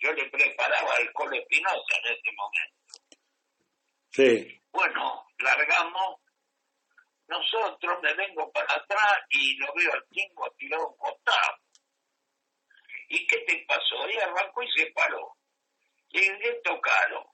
yo 0.00 0.12
le 0.14 0.30
preparaba 0.30 0.96
el 0.96 1.12
Colo 1.12 1.36
Espinosa 1.36 1.96
en 2.02 2.12
ese 2.14 2.32
momento. 2.34 3.20
Sí. 4.12 4.60
Bueno, 4.72 5.26
largamos. 5.38 6.20
Nosotros 7.28 7.98
me 8.02 8.14
vengo 8.14 8.50
para 8.50 8.74
atrás 8.74 9.18
y 9.28 9.56
lo 9.58 9.72
veo 9.74 9.92
al 9.92 10.04
tingo 10.08 10.50
tirado 10.56 10.88
un 10.88 10.96
costado. 10.96 11.58
¿Y 13.08 13.26
qué 13.26 13.38
te 13.46 13.64
pasó? 13.68 14.08
Y 14.08 14.16
arrancó 14.18 14.62
y 14.62 14.72
se 14.72 14.86
paró. 14.92 15.36
Y 16.08 16.28
le 16.28 16.54
tocaron. 16.64 17.24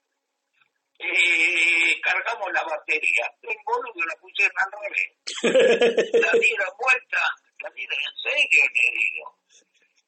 Eh, 0.98 2.00
cargamos 2.02 2.48
la 2.52 2.62
batería. 2.64 3.30
El 3.42 3.56
boludo 3.64 4.04
la 4.06 4.16
pusieron 4.16 4.56
al 4.56 4.72
revés. 4.80 5.12
la 6.22 6.32
dieron 6.38 6.72
vuelta. 6.78 7.20
La 7.60 7.70
dieron 7.70 7.98
en 7.98 8.16
serio, 8.22 8.62
le 8.74 8.86
digo. 9.00 9.38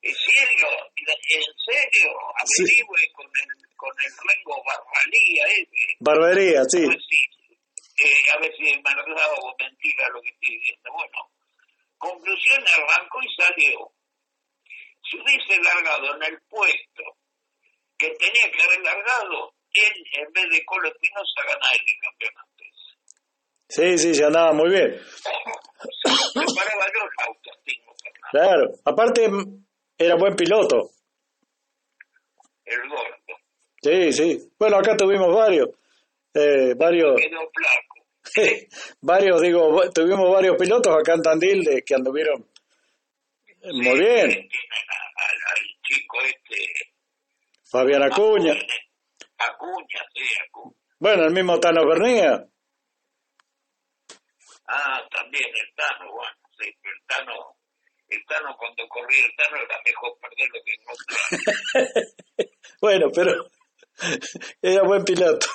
¿En 0.00 0.14
serio? 0.14 0.68
¿En 0.96 1.42
serio? 1.66 2.10
Averigüe 2.38 3.12
con 3.12 3.26
el, 3.26 3.76
con 3.76 3.90
el 3.98 4.12
Rengo 4.16 4.62
Barbalía 4.64 5.44
ese. 5.58 5.96
Barbería, 6.00 6.62
sí. 6.64 6.86
Pues 6.86 7.04
sí. 7.08 7.38
Eh, 7.98 8.30
a 8.32 8.38
ver 8.38 8.54
si 8.56 8.70
es 8.70 8.82
verdad 8.82 9.30
o 9.42 9.56
mentira 9.58 10.08
lo 10.10 10.22
que 10.22 10.28
estoy 10.28 10.56
diciendo. 10.56 10.90
Bueno, 10.92 11.18
conclusión, 11.98 12.64
arrancó 12.64 13.18
y 13.22 13.34
salió. 13.34 13.92
Si 15.10 15.16
hubiese 15.18 15.60
largado 15.60 16.14
en 16.14 16.22
el 16.22 16.40
puesto 16.48 17.18
que 17.98 18.10
tenía 18.10 18.50
que 18.52 18.62
haber 18.62 18.80
largado, 18.82 19.54
él 19.72 20.04
en 20.12 20.32
vez 20.32 20.50
de 20.50 20.64
Colo 20.64 20.88
Espinosa 20.88 21.42
ganaba 21.46 21.70
el 21.72 22.00
campeonato. 22.00 22.48
Sí, 23.68 23.98
sí, 23.98 24.14
se 24.14 24.24
andaba 24.24 24.52
muy 24.52 24.70
bien. 24.70 24.98
Preparaba 26.34 26.86
yo 26.94 27.00
el 27.66 27.78
Claro, 28.30 28.70
aparte 28.84 29.28
era 29.98 30.16
buen 30.16 30.34
piloto. 30.34 30.90
El 32.64 32.88
gordo. 32.88 33.38
Sí, 33.82 34.12
sí. 34.12 34.52
Bueno, 34.58 34.78
acá 34.78 34.96
tuvimos 34.96 35.34
varios. 35.34 35.68
Eh, 36.34 36.74
varios. 36.76 37.20
Quedó 37.20 37.50
varios, 39.00 39.40
digo, 39.40 39.90
tuvimos 39.94 40.30
varios 40.32 40.56
pilotos 40.56 40.94
acá 40.94 41.14
en 41.14 41.22
Tandil 41.22 41.64
de, 41.64 41.82
que 41.82 41.94
anduvieron 41.94 42.46
muy 43.72 43.98
bien. 43.98 44.26
Al, 44.26 44.30
al 44.30 45.64
chico 45.82 46.18
este. 46.24 46.72
Fabián 47.70 48.02
Acuña. 48.02 48.52
Acuña, 48.52 48.66
sí, 49.38 50.22
Acuña. 50.48 50.74
Bueno, 50.98 51.24
el 51.24 51.32
mismo 51.32 51.60
Tano 51.60 51.86
Bernía. 51.86 52.44
Ah, 54.66 55.02
también 55.10 55.46
el 55.46 55.74
Tano, 55.74 56.12
bueno, 56.12 56.36
sí, 56.58 56.70
pero 56.82 56.94
el 56.94 57.06
Tano, 57.06 57.56
el 58.08 58.24
Tano 58.26 58.56
cuando 58.58 58.86
corría 58.88 59.24
el 59.24 59.36
Tano 59.36 59.56
era 59.56 59.80
mejor 59.84 60.18
perderlo 60.20 60.60
que 60.64 60.74
encontrar. 60.74 61.18
bueno, 62.80 63.10
pero 63.14 63.50
era 64.60 64.82
buen 64.82 65.04
piloto. 65.04 65.46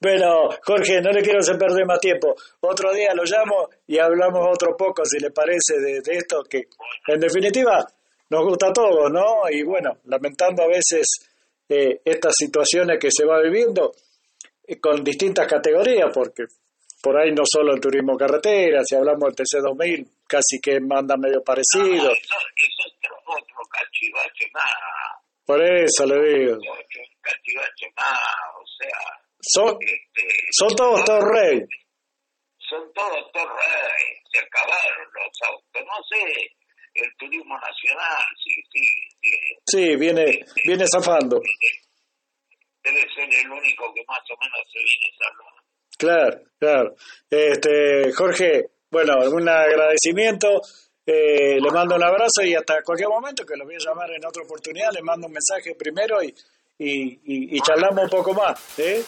bueno, 0.00 0.50
Jorge, 0.64 1.00
no 1.00 1.12
le 1.12 1.22
quiero 1.22 1.38
hacer 1.38 1.56
perder 1.56 1.86
más 1.86 2.00
tiempo. 2.00 2.34
Otro 2.60 2.92
día 2.92 3.14
lo 3.14 3.22
llamo 3.24 3.68
y 3.86 3.98
hablamos 3.98 4.48
otro 4.52 4.76
poco, 4.76 5.04
si 5.04 5.18
le 5.18 5.30
parece, 5.30 5.78
de, 5.78 6.00
de 6.00 6.16
esto 6.16 6.42
que, 6.44 6.68
en 7.06 7.20
definitiva, 7.20 7.86
nos 8.30 8.44
gusta 8.44 8.68
a 8.68 8.72
todos, 8.72 9.10
¿no? 9.10 9.42
Y 9.50 9.62
bueno, 9.62 9.98
lamentando 10.04 10.62
a 10.62 10.68
veces 10.68 11.06
eh, 11.68 12.00
estas 12.04 12.34
situaciones 12.36 12.98
que 12.98 13.10
se 13.10 13.24
va 13.24 13.40
viviendo 13.40 13.92
eh, 14.66 14.80
con 14.80 15.02
distintas 15.02 15.46
categorías, 15.46 16.10
porque 16.14 16.44
por 17.02 17.18
ahí 17.18 17.32
no 17.32 17.42
solo 17.44 17.74
el 17.74 17.80
turismo 17.80 18.16
carretera, 18.16 18.82
si 18.84 18.94
hablamos 18.94 19.34
del 19.34 19.46
TC2000, 19.46 20.06
casi 20.28 20.60
que 20.60 20.80
manda 20.80 21.16
medio 21.16 21.42
parecido. 21.42 22.12
Eso, 22.12 22.12
eso 22.12 22.88
es 22.88 23.10
otro, 23.26 23.62
cachivache 23.70 24.46
más. 24.52 24.64
Por 25.44 25.62
eso 25.62 26.06
le 26.06 26.20
digo. 26.22 26.58
Cachivache 27.20 27.92
más, 27.96 28.18
o 28.54 28.66
sea. 28.78 29.20
Son, 29.42 29.78
este, 29.80 30.28
son 30.52 30.68
todos 30.76 31.04
todos 31.04 31.24
rey. 31.24 31.60
Son 32.58 32.92
todos 32.92 33.32
todos 33.32 33.48
rey. 33.48 34.20
Se 34.30 34.38
acabaron 34.38 35.08
los 35.14 35.48
autos. 35.48 35.82
No 35.82 36.04
sé, 36.08 36.56
el 37.00 37.16
turismo 37.16 37.54
nacional, 37.58 38.22
sí, 38.42 38.50
sí. 38.72 38.84
sí 39.20 39.30
Sí, 39.66 39.96
viene, 39.96 40.24
viene 40.64 40.84
zafando. 40.86 41.40
Debe 42.82 43.00
ser 43.14 43.28
el 43.44 43.50
único 43.50 43.92
que 43.94 44.02
más 44.06 44.20
o 44.30 44.36
menos 44.40 44.60
se 44.72 44.78
viene 44.78 45.10
salvando. 45.18 45.60
Claro, 45.98 46.40
claro. 46.58 46.96
Este, 47.28 48.12
Jorge, 48.12 48.70
bueno, 48.90 49.14
un 49.30 49.48
agradecimiento. 49.48 50.60
Eh, 51.04 51.60
le 51.60 51.70
mando 51.72 51.96
un 51.96 52.04
abrazo 52.04 52.42
y 52.44 52.54
hasta 52.54 52.82
cualquier 52.82 53.08
momento 53.08 53.44
que 53.44 53.56
lo 53.56 53.64
voy 53.64 53.74
a 53.74 53.78
llamar 53.78 54.10
en 54.12 54.24
otra 54.24 54.44
oportunidad, 54.44 54.92
le 54.92 55.02
mando 55.02 55.26
un 55.26 55.32
mensaje 55.32 55.74
primero 55.74 56.22
y, 56.22 56.28
y, 56.78 57.02
y, 57.24 57.56
y 57.56 57.60
charlamos 57.60 58.04
un 58.04 58.10
poco 58.10 58.32
más. 58.32 58.78
¿eh? 58.78 59.02